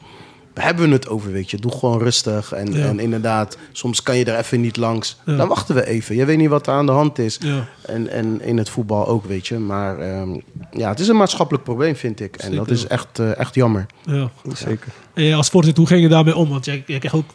[0.57, 1.57] Waar hebben we het over, weet je?
[1.57, 2.51] Doe gewoon rustig.
[2.51, 2.85] En, Ja.
[2.85, 5.17] en inderdaad, soms kan je er even niet langs.
[5.25, 5.35] Ja.
[5.35, 6.15] Dan wachten we even.
[6.15, 7.37] Je weet niet wat er aan de hand is.
[7.41, 7.67] Ja.
[7.81, 9.57] En, en in het voetbal ook, weet je.
[9.57, 10.29] Maar ehm,
[10.71, 12.35] ja, het is een maatschappelijk probleem, vind ik.
[12.35, 13.85] En dat is echt, eh, echt jammer.
[14.05, 14.29] ja.
[14.53, 14.91] Zeker.
[15.13, 16.49] En als voorzitter, hoe ging je daarmee om?
[16.49, 17.29] Want jij, jij krijgt ook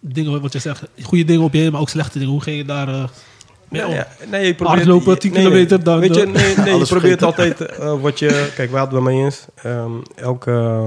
[0.00, 2.32] dingen, wat je zegt, goede dingen op je heen, maar ook slechte dingen.
[2.32, 3.04] Hoe ging je daar eh,
[3.68, 3.92] mee om?
[3.92, 6.88] Ja, nee, je probeert, Hardlopen, 10 nee, kilometer, dan, Weet je, nee, nee je probeert
[6.88, 7.26] vergeten.
[7.26, 8.52] altijd eh, wat je...
[8.54, 9.44] Kijk, we hadden bij mij eens...
[9.62, 10.86] ehm, elke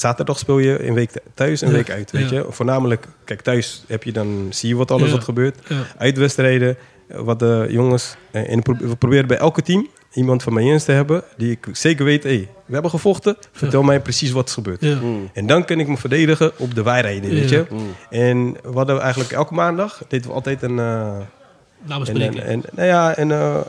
[0.00, 2.36] zaterdag speel je een week thuis, een Ja, week uit, weet ja.
[2.36, 2.46] je.
[2.48, 4.46] Voornamelijk, kijk, thuis heb je dan...
[4.50, 5.14] Zie je wat alles Ja.
[5.14, 5.58] wat gebeurt.
[5.68, 5.76] Ja.
[5.98, 6.76] Uitwedstrijden,
[7.08, 8.16] eh, wat de jongens...
[8.30, 11.50] eh, en pro- we proberen bij elke team iemand van mijn eens te hebben die
[11.50, 14.80] ik zeker weet, hey, we hebben gevochten, vertel mij precies wat is gebeurd.
[14.80, 14.98] Ja.
[15.02, 15.30] Mm.
[15.34, 17.56] En dan kan ik me verdedigen op de waarheden, weet Ja.
[17.56, 17.66] je.
[18.10, 20.78] En we hadden eigenlijk elke maandag, deden we altijd een...
[20.78, 21.16] eh,
[21.82, 22.40] en, Nabespreking.
[22.40, 23.62] en, en, nou ja, een eh, eh,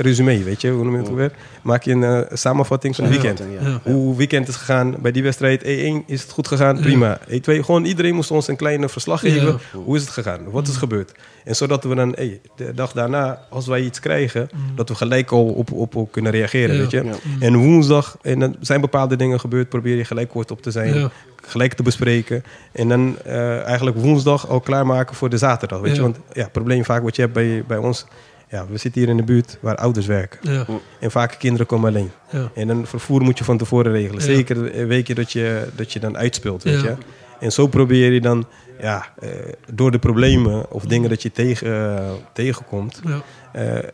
[0.00, 1.32] resume, weet je, hoe noem je het ook weer?
[1.62, 3.38] Maak je een eh, samenvatting van het weekend.
[3.38, 3.68] Ja.
[3.68, 3.80] Ja.
[3.92, 4.94] Hoe het weekend is gegaan.
[5.00, 5.64] Bij die wedstrijd 1-1
[6.06, 7.18] is het goed gegaan, prima.
[7.20, 9.46] 1-2, gewoon iedereen moest ons een kleine verslag geven.
[9.46, 9.78] Ja.
[9.78, 10.50] Hoe is het gegaan?
[10.50, 11.12] Wat is gebeurd?
[11.44, 15.30] En zodat we dan, hey, de dag daarna, als wij iets krijgen, dat we gelijk
[15.30, 16.80] al op, op, op kunnen reageren, Ja.
[16.80, 17.04] weet je.
[17.04, 17.12] Ja.
[17.40, 21.10] En woensdag, en dan zijn bepaalde dingen gebeurd, probeer je gelijk kort op te zijn.
[21.48, 22.42] Gelijk te bespreken.
[22.72, 26.02] En dan eh, eigenlijk woensdag al klaarmaken voor de zaterdag, weet je.
[26.02, 28.06] Want ja, het probleem vaak wat je hebt bij, bij ons...
[28.50, 30.38] Ja, we zitten hier in de buurt waar ouders werken.
[30.52, 30.66] Ja.
[31.00, 32.10] En vaak kinderen komen alleen.
[32.30, 32.50] Ja.
[32.54, 34.22] En dan vervoer moet je van tevoren regelen.
[34.22, 36.94] Zeker een weekje dat je, dat je dan uitspeelt, weet je.
[37.40, 38.46] En zo probeer je dan,
[38.80, 39.28] ja, eh,
[39.72, 43.22] door de problemen of dingen dat je tegen, eh, tegenkomt, Ja.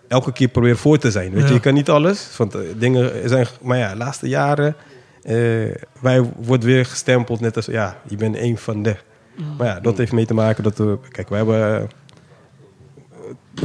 [0.09, 1.31] elke keer proberen voor te zijn.
[1.33, 1.49] Weet Ja.
[1.49, 4.77] je, je kan niet alles, want dingen zijn, maar ja, de laatste jaren,
[5.25, 5.35] eh,
[6.01, 8.97] wij wordt weer gestempeld net als, ja, je bent een van de.
[9.37, 9.57] Mm.
[9.59, 11.85] Maar ja, dat heeft mee te maken dat we, kijk, wij hebben, eh,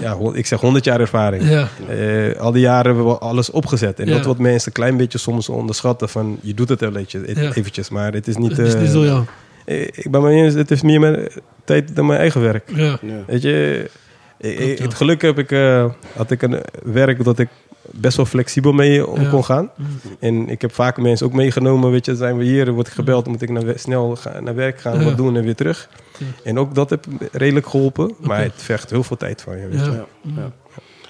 [0.02, 1.50] ja, ik zeg 100 jaar ervaring.
[1.50, 1.68] Ja.
[1.90, 4.00] Eh, al die jaren hebben we alles opgezet.
[4.00, 4.16] En Ja.
[4.16, 6.38] dat wat mensen een klein beetje soms onderschatten van...
[6.42, 7.54] je doet het eventjes, Ja.
[7.54, 8.58] eventjes maar het is niet...
[8.58, 9.24] Het is niet zo, ja.
[9.66, 11.28] eh, ik ben me eens, het is meer mijn
[11.64, 12.70] tijd dan mijn eigen werk.
[12.76, 12.98] Ja.
[13.02, 13.24] Ja.
[13.28, 13.90] Weet je,
[14.38, 15.86] Klopt, het geluk heb ik, eh,
[16.16, 17.50] had ik een werk dat ik
[17.94, 19.30] best wel flexibel mee om Ja.
[19.30, 19.70] kon gaan.
[19.76, 19.86] Mm.
[20.20, 21.92] En ik heb vaker mensen ook meegenomen.
[21.92, 24.80] Weet je, zijn we hier, word ik gebeld, moet ik naar, snel ga- naar werk
[24.82, 25.04] gaan, Ja.
[25.06, 25.90] wat doen en weer terug.
[26.18, 26.26] Ja.
[26.44, 28.14] En ook dat heb redelijk geholpen.
[28.20, 29.68] Maar het vergt heel veel tijd van je.
[29.68, 29.92] Weet je.
[29.92, 30.06] Ja.
[30.22, 30.32] Ja.
[30.36, 30.52] Ja.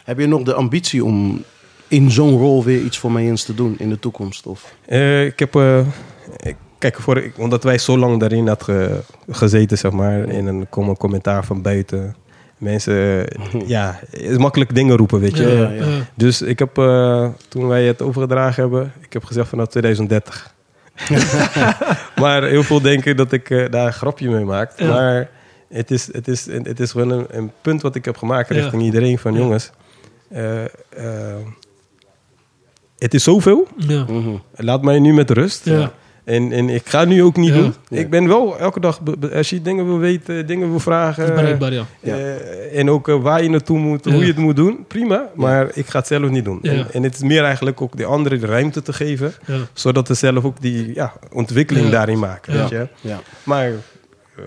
[0.03, 1.43] Heb je nog de ambitie om
[1.88, 4.45] in zo'n rol weer iets voor mij eens te doen in de toekomst?
[4.47, 4.73] Of?
[4.86, 5.80] Eh, ik heb, eh,
[6.38, 8.99] ik- kijk, voor, ik- omdat wij zo lang daarin had ge-
[9.30, 12.15] gezeten, zeg maar, in een kom- commentaar van buiten.
[12.60, 13.26] Mensen,
[13.66, 15.47] ja, het is makkelijk dingen roepen, weet je.
[15.47, 15.86] Ja, ja.
[15.86, 15.86] ja.
[16.16, 20.53] Dus ik heb, eh, toen wij het overgedragen hebben, ik heb gezegd vanaf 2030.
[22.22, 24.72] maar heel veel denken dat ik eh, daar een grapje mee maak.
[24.80, 24.88] Ja.
[24.89, 25.30] Maar
[25.70, 28.55] het is, het is, het is gewoon een, een punt wat ik heb gemaakt Ja.
[28.55, 29.39] richting iedereen van Ja.
[29.39, 29.72] jongens.
[30.30, 30.64] eh,
[32.97, 33.68] het is zoveel.
[33.78, 34.03] Ja.
[34.03, 34.36] Mhm.
[34.55, 35.70] Laat mij nu met rust.
[36.30, 37.55] En, en ik ga nu ook niet Ja.
[37.55, 37.73] doen.
[37.88, 37.97] Ja.
[37.99, 38.99] Ik ben wel elke dag,
[39.34, 41.25] als je dingen wil weten, dingen wil vragen.
[41.36, 41.86] Bereikbaar, ja.
[42.01, 42.15] Ja.
[42.15, 44.11] eh, en ook eh, waar je naartoe moet, Ja.
[44.11, 44.86] hoe je het moet doen.
[44.88, 46.59] Prima, maar ik ga het zelf niet doen.
[46.61, 46.71] Ja.
[46.71, 49.34] En, en het is meer eigenlijk ook de anderen de ruimte te geven.
[49.45, 49.57] Ja.
[49.73, 51.91] Zodat ze zelf ook die ja, ontwikkeling Ja.
[51.91, 52.53] daarin maken.
[52.53, 52.59] Ja.
[52.59, 52.88] Weet je?
[53.01, 54.43] Ja, Maar eh,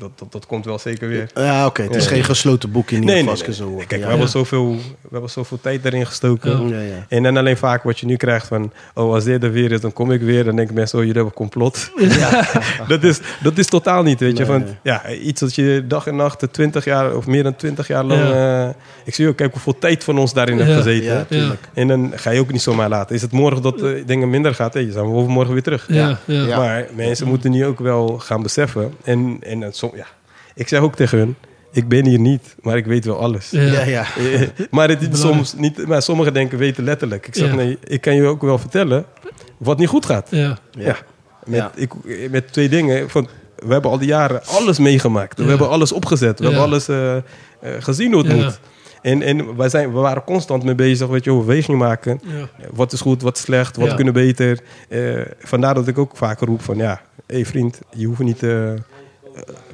[0.00, 1.30] dat, dat, dat komt wel zeker weer.
[1.34, 1.82] ja oké.
[1.82, 2.10] Het is Ja.
[2.10, 3.66] geen gesloten boek in ieder Nee, geval.
[3.70, 3.88] nee, ik.
[3.88, 4.06] Kijk, ja.
[4.06, 6.68] we, hebben zoveel, we hebben zoveel tijd daarin gestoken.
[6.68, 6.76] Ja.
[6.76, 7.06] Ja, ja.
[7.08, 8.72] En dan alleen vaak wat je nu krijgt van...
[8.94, 10.44] oh, als dit er weer is, dan kom ik weer.
[10.44, 11.90] Dan denken mensen, oh, jullie hebben complot.
[12.88, 14.44] dat, is, dat is totaal niet, weet je.
[14.44, 14.64] Nee.
[14.82, 18.20] ja, iets dat je dag en nacht, 20 jaar of meer dan 20 jaar lang...
[18.30, 18.68] eh,
[19.04, 20.64] ik zie ook, kijk hoeveel tijd van ons daarin Ja.
[20.64, 21.26] hebt gezeten.
[21.74, 23.14] En dan ga je ook niet zomaar laten.
[23.14, 24.74] Is het morgen dat eh, dingen minder gaat?
[24.74, 25.84] Hey, dan zijn we overmorgen weer terug.
[25.88, 26.18] Ja.
[26.24, 26.46] Ja.
[26.46, 26.56] Ja.
[26.56, 28.94] Maar mensen moeten nu ook wel gaan beseffen.
[29.04, 30.06] En, en dan ja,
[30.54, 31.36] ik zeg ook tegen hun...
[31.72, 33.50] ik ben hier niet, maar ik weet wel alles.
[33.50, 33.60] Ja.
[33.62, 34.04] Ja, ja.
[34.70, 37.26] Maar het is soms niet, maar sommigen denken weten letterlijk.
[37.26, 37.54] Ik zeg Ja.
[37.54, 39.04] nee, ik kan je ook wel vertellen
[39.58, 40.28] wat niet goed gaat.
[40.30, 40.58] Ja.
[40.70, 40.96] Ja.
[41.44, 41.70] Met, Ja.
[41.74, 41.92] Ik,
[42.30, 43.10] met twee dingen.
[43.10, 45.38] Van, we hebben al die jaren alles meegemaakt.
[45.38, 46.38] We hebben alles opgezet.
[46.38, 46.50] We Ja.
[46.50, 47.22] hebben alles eh, eh,
[47.78, 48.42] gezien hoe het Ja.
[48.44, 48.60] moet.
[49.02, 52.20] En, en wij, zijn, we waren constant mee bezig, weet je, overweging maken.
[52.24, 52.48] Ja.
[52.72, 53.94] Wat is goed, wat is slecht, wat Ja.
[53.94, 54.60] kunnen beter.
[54.88, 55.00] Eh,
[55.38, 58.42] vandaar dat ik ook vaker roep van ja, hé hey vriend, je hoeft niet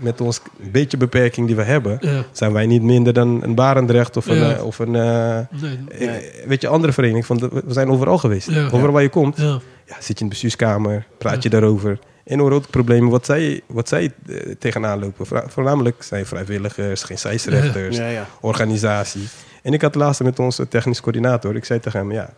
[0.01, 0.41] met ons
[0.71, 2.25] beetje beperking die we hebben, Ja.
[2.33, 4.55] zijn wij niet minder dan een Barendrecht of een, Ja.
[4.57, 6.09] eh, of een eh, Nee.
[6.09, 7.27] eh, weet je, andere vereniging.
[7.27, 8.51] Van de- we zijn overal geweest.
[8.51, 8.65] Ja.
[8.67, 9.59] Overal waar je komt, Ja.
[9.87, 11.99] zit je in de bestuurskamer, praat je daarover.
[12.25, 14.13] En hoor ook problemen wat zij, wat zij
[14.59, 15.27] tegenaan lopen.
[15.51, 18.27] Voornamelijk zijn vrijwilligers, geen scheidsrechters, ja.
[18.41, 19.29] organisatie.
[19.63, 22.35] En ik had laatst met onze technisch coördinator, ik zei tegen hem, ja,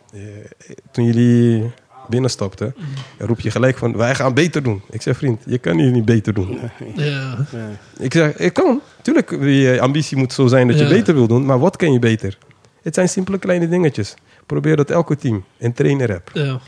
[0.91, 1.71] toen jullie
[2.09, 2.75] binnenstapten,
[3.19, 4.83] roep je gelijk van, wij gaan beter doen.
[4.91, 6.59] Ik zeg, vriend, je kan hier niet beter doen.
[6.95, 7.47] Ja.
[7.53, 7.69] Ja.
[7.99, 8.81] Ik zeg, ik kan.
[9.03, 10.91] Tuurlijk, je ambitie moet zo zijn dat je Ja.
[10.91, 12.39] beter wil doen, maar wat kan je beter?
[12.83, 14.15] Het zijn simpele kleine dingetjes.
[14.47, 16.31] Probeer dat elke team een trainer hebt.
[16.33, 16.61] Ja.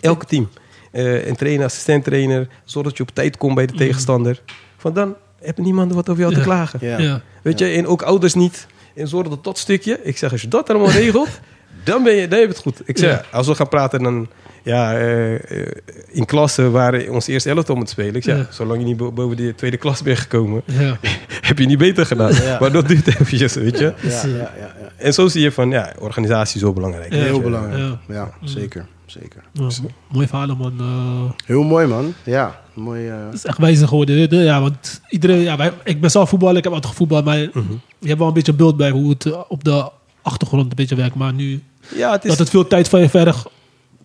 [0.00, 0.48] Elke team.
[0.92, 2.48] Eh, een trainer, assistent trainer.
[2.64, 4.42] Zorg dat je op tijd komt bij de tegenstander.
[4.80, 6.38] Want dan heb niemand wat over jou Ja.
[6.38, 6.78] te klagen.
[6.82, 6.98] Ja.
[6.98, 7.22] Ja.
[7.42, 8.66] Weet je, en ook ouders niet.
[8.94, 9.98] En zorg dat dat stukje.
[10.02, 11.28] Ik zeg, als je dat allemaal regelt,
[11.84, 12.80] dan, ben je, dan heb je het goed.
[12.84, 13.24] Ik zeg, Ja.
[13.32, 14.28] als we gaan praten dan...
[14.62, 15.66] Ja, eh, eh,
[16.10, 18.14] in klassen waar ons eerste elftal moet spelen.
[18.14, 18.46] Ik zeg, Ja.
[18.50, 20.96] zolang je niet bo- boven de tweede klas bent gekomen, Ja.
[21.48, 22.32] heb je niet beter gedaan.
[22.32, 22.56] Ja.
[22.60, 23.92] Maar dat duurt eventjes, weet je.
[24.02, 24.72] Ja, ja, ja, ja.
[24.96, 27.12] En zo zie je van, ja, organisatie is zo belangrijk.
[27.12, 27.18] Ja.
[27.22, 27.78] Heel belangrijk.
[27.78, 27.98] Ja.
[28.14, 28.86] Ja, zeker.
[29.06, 29.42] zeker.
[29.52, 29.68] Ja.
[30.08, 30.74] Mooi verhaal, man.
[30.78, 32.14] Eh, Heel mooi, man.
[32.24, 33.02] Ja, mooi.
[33.06, 34.42] Het is echt wijze geworden.
[34.44, 37.72] Ja, want iedereen, ja, wij, ik ben zelf voetballer, ik heb altijd gevoetbald, maar Mhm.
[37.98, 39.90] je hebt wel een beetje beeld bij hoe het op de
[40.24, 41.14] achtergrond een beetje werkt.
[41.14, 41.62] Maar nu
[41.94, 42.30] Ja, het is...
[42.30, 43.46] dat het veel tijd van je vergt,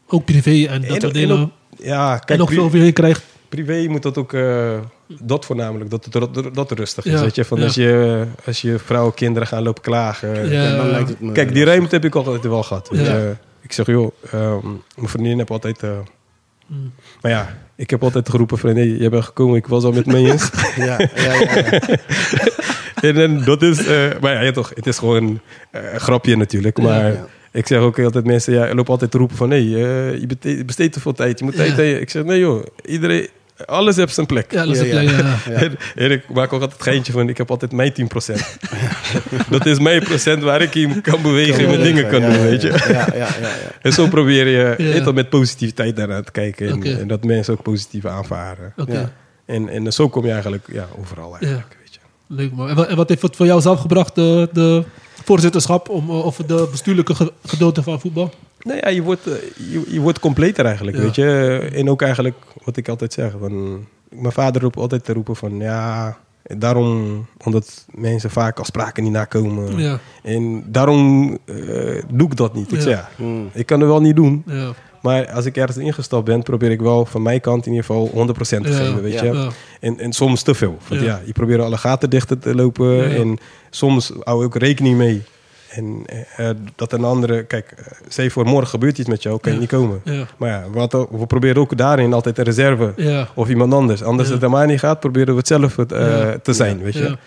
[0.08, 1.52] ook privé en dat en- soort en dingen.
[1.78, 3.24] ja, en kijk, ook pri- veel over je heen krijgt.
[3.50, 4.34] privé moet dat ook...
[4.34, 4.78] eh,
[5.22, 7.12] dat voornamelijk, dat het dat, dat rustig is.
[7.12, 7.46] Ja, Weet je?
[7.46, 7.64] Van ja.
[7.64, 10.50] als, je, als je vrouw kinderen gaan lopen klagen...
[10.52, 10.62] Ja.
[10.64, 11.32] Ja, dan lijkt het me...
[11.32, 12.90] Kijk, die ruimte heb ik altijd wel gehad.
[12.90, 13.18] Weet Ja.
[13.18, 13.36] je.
[13.62, 15.84] Ik zeg, joh, ehm, mijn vriendin heb altijd...
[15.84, 15.90] eh,
[16.68, 16.92] Mm.
[17.22, 18.74] Maar ja, ik heb altijd geroepen van...
[18.74, 20.50] Nee, jij bent gekomen, ik was al met me eens.
[20.76, 21.80] Ja, ja, ja, ja.
[23.02, 23.86] en, en dat is...
[23.86, 25.40] eh, maar ja, ja, toch, het is gewoon
[25.72, 26.78] eh, een grapje natuurlijk.
[26.78, 27.26] Maar ja.
[27.52, 28.54] ik zeg ook altijd mensen...
[28.54, 29.50] Ja, lopen altijd te roepen van...
[29.50, 31.40] Nee, eh, je besteedt te veel tijd.
[31.40, 31.70] Je moet tijd...
[31.70, 31.76] Ja.
[31.76, 33.28] tijd- Ik zeg, nee joh, iedereen...
[33.66, 34.52] Alles heeft zijn plek.
[34.52, 34.64] Ja.
[34.64, 35.38] Ja.
[35.54, 38.06] En, en ik maak ook altijd geintje van, ik heb altijd mijn 10%.
[39.50, 42.38] dat is mijn procent waar ik in kan bewegen en mijn dingen kan Ja, doen,
[42.38, 42.68] ja, weet je.
[42.68, 43.50] Ja, ja, ja, ja.
[43.82, 44.74] En zo probeer je
[45.04, 45.12] Ja.
[45.12, 46.70] met positiviteit daarnaar te kijken.
[46.70, 48.74] En, en dat mensen ook positief aanvaren.
[49.46, 51.78] En, en zo kom je eigenlijk ja, overal eigenlijk.
[52.32, 52.70] Leuk man.
[52.70, 54.84] En wat, en wat heeft het voor jou zelf gebracht, de, de
[55.24, 58.30] voorzitterschap om, of de bestuurlijke ge- gedeelte van voetbal?
[58.62, 59.34] Nou ja, je wordt, eh,
[59.72, 61.04] je, je wordt completer eigenlijk, Ja.
[61.04, 61.70] weet je.
[61.74, 65.58] En ook eigenlijk, wat ik altijd zeg, van, mijn vader roept altijd te roepen van,
[65.58, 69.78] ja, daarom, omdat mensen vaak afspraken niet nakomen.
[69.80, 71.56] Ja, En daarom eh,
[72.12, 72.72] doe ik dat niet.
[72.72, 72.84] Ik Ja.
[72.84, 73.50] zeg, ja, Hmm.
[73.54, 74.44] ik kan er wel niet doen.
[75.02, 78.10] Maar als ik ergens ingestapt ben, probeer ik wel van mijn kant in ieder geval
[78.28, 79.50] 100% te geven, weet je.
[79.80, 80.78] En, en soms te veel.
[80.88, 81.22] Want Ja.
[81.26, 83.16] je probeert alle gaten dichter te lopen.
[83.16, 83.38] En
[83.70, 85.24] soms hou je ook rekening mee.
[85.70, 87.44] En eh, eh, dat een andere...
[87.44, 89.62] Kijk, eh, stel je voor morgen gebeurt iets met jou, kan je Ja.
[89.64, 90.02] niet komen.
[90.04, 90.28] Ja.
[90.38, 92.94] Maar ja, wat, we proberen ook daarin altijd een reserve.
[92.96, 93.28] Ja.
[93.36, 94.04] Of iemand anders.
[94.04, 97.18] Anders het helemaal niet gaat, proberen we het zelf eh, te zijn, weet je.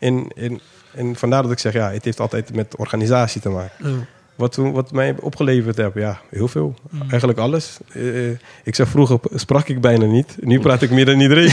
[0.00, 0.60] En, en,
[0.94, 4.06] en vandaar dat ik zeg, ja, het heeft altijd met organisatie te maken.
[4.36, 4.42] Ja.
[4.42, 6.74] Wat, wat mij opgeleverd heb, ja, heel veel.
[6.90, 7.00] Mm.
[7.00, 7.78] Eigenlijk alles.
[7.92, 8.30] Eh,
[8.64, 10.36] ik zeg vroeger sprak ik bijna niet.
[10.40, 11.44] Nu praat ik meer dan iedereen.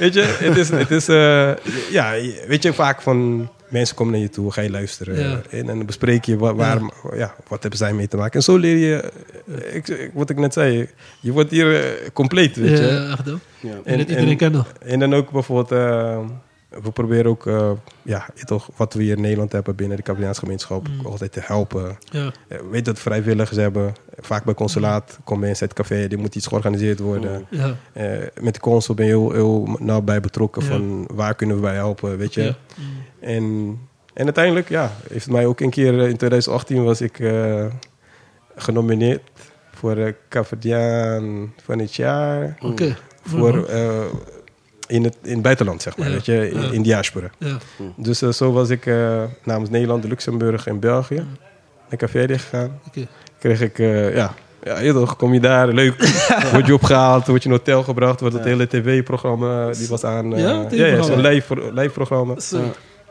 [0.00, 1.50] Weet je, het is, het is eh,
[1.90, 2.12] ja,
[2.46, 5.18] weet je, vaak van mensen komen naar je toe, ga je luisteren.
[5.18, 5.40] Ja.
[5.50, 6.80] En dan bespreek je waar, waar,
[7.16, 7.34] ja.
[7.48, 8.34] wat hebben zij mee te maken.
[8.34, 9.12] En zo leer je,
[9.46, 10.88] eh, ik, wat ik net zei,
[11.20, 12.84] je wordt hier compleet, weet je.
[12.84, 13.26] Ja, echt.
[13.60, 13.74] Ja.
[13.84, 14.64] En dat iedereen kennen.
[14.78, 15.80] En dan ook bijvoorbeeld,
[16.82, 17.70] we proberen ook, eh,
[18.02, 21.06] ja, toch, wat we hier in Nederland hebben binnen de Cabillaanse gemeenschap, Mm.
[21.06, 21.98] altijd te helpen.
[22.10, 22.32] Ja.
[22.48, 23.94] Eh, weet dat vrijwilligers hebben.
[24.18, 27.46] Vaak bij consulaat komen mensen uit het café, er moet iets georganiseerd worden.
[27.50, 27.76] Ja.
[27.92, 28.10] Eh,
[28.40, 30.68] met de consul ben je heel, heel nauw bij betrokken Ja.
[30.68, 32.42] van waar kunnen we bij helpen, weet je.
[32.42, 32.56] Ja.
[32.76, 32.84] Mm.
[33.20, 33.78] En,
[34.14, 37.18] en uiteindelijk, ja, heeft mij ook een keer in 2018 was ik
[38.56, 39.22] genomineerd
[39.72, 42.56] voor de Cafediaan van het jaar.
[42.60, 42.96] Oké.
[43.22, 44.04] Voor, eh,
[44.86, 46.12] in, het, in het buitenland, zeg maar, Ja.
[46.12, 46.70] weet je, in, Ja.
[46.70, 47.30] in diaspora.
[47.38, 47.56] Ja.
[47.96, 51.24] Dus eh, zo was ik eh, namens Nederland, Luxemburg en België
[51.88, 52.80] naar Café gegaan.
[53.38, 54.34] Kreeg ik, eh, ja,
[54.64, 55.94] ja, je toch, kom je daar, leuk.
[56.52, 60.04] Word je opgehaald, word je in een hotel gebracht, wordt het hele tv-programma, die was
[60.04, 60.34] aan.
[60.34, 62.34] eh, Ja, ja, zo'n live, live programma.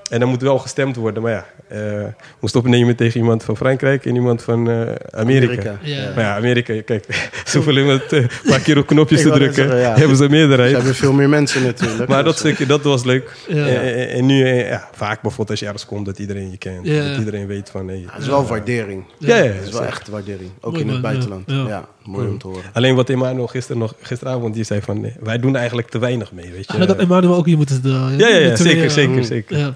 [0.10, 2.04] En dan moet wel gestemd worden, maar ja, eh
[2.40, 5.78] moest opnemen tegen iemand van Frankrijk en iemand van eh, Amerika.
[5.82, 6.12] Ja.
[6.16, 9.96] Maar ja, Amerika, kijk, zoveel iemand een paar keer op knopjes te drukken, zeggen, ja.
[9.98, 10.76] hebben ze een Ze meerderheid.
[10.76, 12.10] hebben veel meer mensen natuurlijk.
[12.10, 13.32] Maar dat stukje, dat was leuk.
[13.48, 13.66] Ja.
[13.68, 16.86] En, nu, eh, ja, vaak bijvoorbeeld als je ergens komt, dat iedereen je kent.
[16.88, 17.10] Ja.
[17.10, 19.04] Dat iedereen weet van, hey, Het is wel waardering.
[19.18, 20.50] ja, Het is wel echt waardering.
[20.62, 21.44] Ook Mooi in het buitenland.
[21.52, 21.88] Ja.
[22.06, 22.64] Mooi om te horen.
[22.74, 26.32] Alleen wat Emmanuel gisteren nog, gisteravond, die zei van, nee, wij doen eigenlijk te weinig
[26.32, 26.80] mee, weet je.
[26.80, 29.58] Ah, dat Emmanuel ook hier moeten de, ja, ja, ja, twee, zeker, eh, zeker, zeker.
[29.58, 29.76] Ja.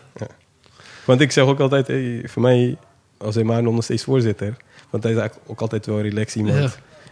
[1.06, 2.78] Want ik zeg ook altijd, hey, voor mij,
[3.18, 4.58] als Emmanuel nog steeds voorzitter,
[4.90, 6.58] want hij is eigenlijk ook altijd wel relaxed iemand.
[6.58, 6.70] Ja.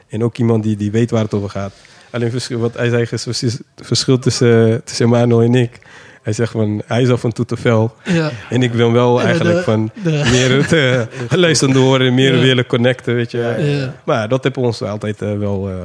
[0.08, 1.74] En ook iemand die, die weet waar het over gaat.
[2.12, 5.80] Alleen verschil, wat hij zei, is het verschil tussen, tussen Emmanuel en ik.
[6.28, 7.96] Hij zegt van, hij is al van toe te fel.
[8.04, 8.30] Ja.
[8.50, 12.42] En ik wil wel eigenlijk de- van de- meer het uh, luisteren horen, meer Ja.
[12.42, 13.56] willen connecten, weet je.
[13.80, 13.94] Ja.
[14.04, 15.76] Maar dat heeft ons altijd eh, wel, eh,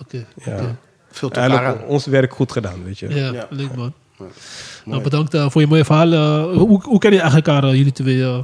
[0.00, 0.24] Oké.
[0.44, 0.76] ja.
[1.10, 1.88] Veel elkaar eigenlijk aan.
[1.88, 3.08] ons werk goed gedaan, weet je.
[3.14, 3.46] Ja, Ja.
[3.50, 3.92] leuk man.
[4.84, 6.12] Nou, bedankt eh, voor je mooie verhaal.
[6.12, 8.22] Eh, hoe, hoe ken je eigenlijk elkaar, eh, jullie twee?
[8.22, 8.38] eh?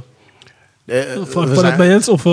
[0.85, 2.09] Eh, van, vanuit zijn- Mayens?
[2.09, 2.25] Of,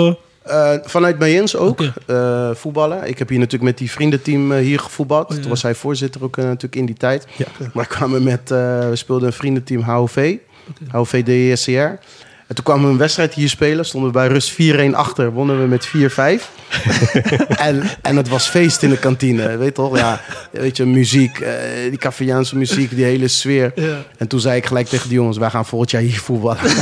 [0.47, 0.73] eh?
[0.73, 3.07] Eh, vanuit Mayens ook, eh, voetballen.
[3.07, 5.29] Ik heb hier natuurlijk met die vriendenteam eh, hier gevoetbald.
[5.29, 5.41] Oh, ja.
[5.41, 7.27] Toen was hij voorzitter ook natuurlijk in die tijd.
[7.37, 7.45] Ja.
[7.73, 10.37] Maar kwamen met, we speelden een vriendenteam HOV,
[10.87, 12.05] HOV DSCR.
[12.47, 13.85] En toen kwamen we een wedstrijd hier spelen.
[13.85, 14.55] Stonden we bij rust 4-1
[14.93, 15.31] achter.
[15.31, 15.91] Wonnen we met 4-5.
[17.67, 19.57] en, en het was feest in de kantine.
[19.57, 19.97] Weet je toch?
[19.97, 20.21] Ja,
[20.51, 21.39] weet je, muziek.
[21.39, 21.53] eh,
[21.89, 23.71] die Cafeaanse muziek, die hele sfeer.
[23.75, 23.97] Ja.
[24.17, 26.57] En toen zei ik gelijk tegen die jongens, wij gaan volgend jaar hier voetballen.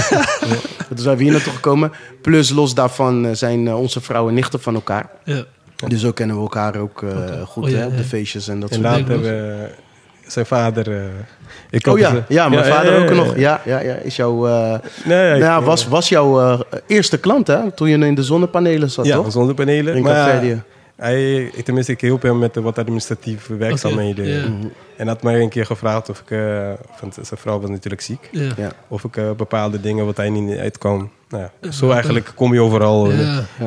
[0.87, 1.91] Toen zijn we hier naartoe gekomen.
[2.21, 5.09] Plus los daarvan eh, zijn eh, onze vrouwen nichten van elkaar.
[5.23, 5.43] Ja.
[5.87, 7.97] Dus zo kennen we elkaar ook eh, goed Oh, ja, hè, op ja.
[7.97, 9.63] de feestjes en dat En soort later Leuk, eh,
[10.27, 10.91] zijn vader...
[10.97, 11.03] eh,
[11.75, 13.37] ik Oh ja, ze- ja, mijn vader ja, ook ja, nog.
[13.37, 13.61] ja.
[13.65, 13.93] Ja, ja.
[13.93, 17.71] Is jouw, eh, Nee, ja, nou ik- was, was jouw eh, eerste klant, hè?
[17.71, 19.31] Toen je in de zonnepanelen zat, ja, toch?
[19.31, 19.95] zonnepanelen.
[19.95, 20.43] In Maar.
[20.95, 24.51] Hij, ik, tenminste, ik hielp hem met de wat administratieve werkzaamheden.
[24.57, 24.67] Mhm.
[24.97, 26.69] En had mij een keer gevraagd of ik, eh,
[27.01, 28.49] want zijn vrouw was natuurlijk ziek, Ja.
[28.57, 28.71] Ja.
[28.87, 31.09] of ik eh, bepaalde dingen wat hij niet uitkwam.
[31.29, 33.11] Nou, ja, zo eigenlijk kom je overal.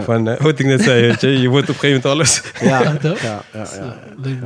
[0.05, 2.43] Van, wat ik net zei, weet je, je wordt op een gegeven moment alles.
[2.61, 3.21] Ja, Ja, ja, toch?
[3.21, 3.43] ja.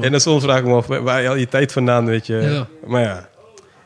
[0.01, 2.35] En dan soms vraag ik me af, waar je al je tijd vandaan, weet je.
[2.37, 2.67] Ja.
[2.87, 3.29] Maar ja,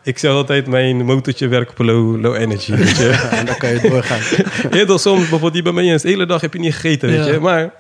[0.07, 3.09] ik zeg altijd, mijn motortje werkt op low, low energy, weet je.
[3.38, 4.18] En dan kan je doorgaan.
[4.78, 7.26] Heel soms, bijvoorbeeld die bij mij eens, de hele dag heb je niet gegeten, weet
[7.26, 7.32] Ja.
[7.32, 7.40] je.
[7.40, 7.74] Maar,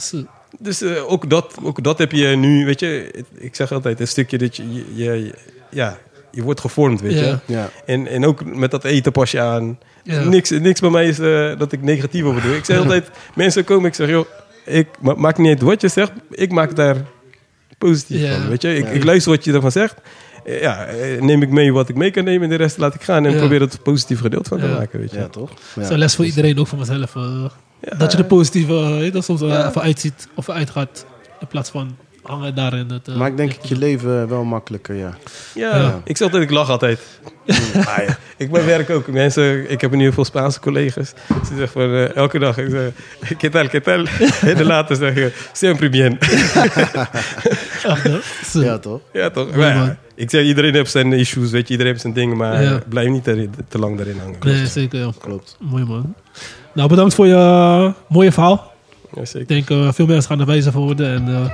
[0.58, 3.10] dus eh, ook, dat, ook dat heb je nu, weet je.
[3.38, 5.34] Ik zeg altijd, een stukje dat je, je, je-
[5.70, 5.98] ja,
[6.30, 7.24] je wordt gevormd, weet Ja.
[7.24, 7.38] je.
[7.54, 7.70] Ja.
[7.86, 9.78] En, en ook met dat eten pas je aan.
[10.02, 10.22] Ja.
[10.24, 12.56] Niks, niks bij mij is eh, dat ik negatief over doe.
[12.56, 14.26] Ik zeg altijd, mensen komen, ik zeg, joh,
[14.64, 16.96] ik, ma- maakt niet uit wat je zegt, ik maak daar
[17.78, 18.32] positief Ja.
[18.40, 18.74] van, weet je.
[18.76, 18.90] Ik, Ja.
[18.90, 19.94] ik luister wat je ervan zegt.
[20.46, 22.94] Eh, Ja, eh, neem ik mee wat ik mee kan nemen en de rest laat
[22.94, 23.24] ik gaan.
[23.26, 23.38] En Ja.
[23.38, 24.72] probeer het positief gedeelte van te Ja.
[24.78, 25.18] maken, weet je.
[25.18, 25.48] Ja, toch?
[25.48, 25.92] Dat is Ja.
[25.92, 27.16] een les voor iedereen, ook voor mezelf.
[27.16, 27.44] eh,
[27.80, 27.96] Ja.
[27.98, 28.72] dat je de positieve
[29.04, 29.68] uh, dat soms Ja.
[29.68, 31.06] even uitziet of uitgaat.
[31.40, 32.90] In plaats van hangen daarin.
[32.90, 35.16] Het, eh, Maakt denk ik je leven wel makkelijker, ja.
[35.54, 36.00] Ja, Ja.
[36.04, 37.00] ik zeg dat ik lach altijd.
[37.76, 38.16] Ah, ja.
[38.36, 39.06] Ik ben werk ook.
[39.06, 41.08] Mensen, ik heb nu heel veel Spaanse collega's.
[41.28, 42.90] Ze zeggen van elke dag, ik zeg,
[43.36, 44.04] ¿qué tal, qué tal?
[44.40, 46.18] En dan later zeggen, siempre bien.
[48.52, 49.00] Ja, toch?
[49.12, 49.48] Ja, toch?
[49.56, 49.96] Ja, man.
[50.16, 52.80] Ik zeg, iedereen heeft zijn issues, weet je, iedereen heeft zijn dingen, maar Ja.
[52.88, 54.36] blijf niet te, te lang daarin hangen.
[54.40, 54.98] Nee, zeker.
[54.98, 55.10] ja.
[55.20, 55.56] Klopt.
[55.60, 56.14] Mooi man.
[56.74, 58.72] Nou, bedankt voor je eh, mooie verhaal.
[59.14, 59.40] Ja, zeker.
[59.40, 61.14] Ik denk eh, veel mensen gaan er wijzer voor worden.
[61.14, 61.50] En eh,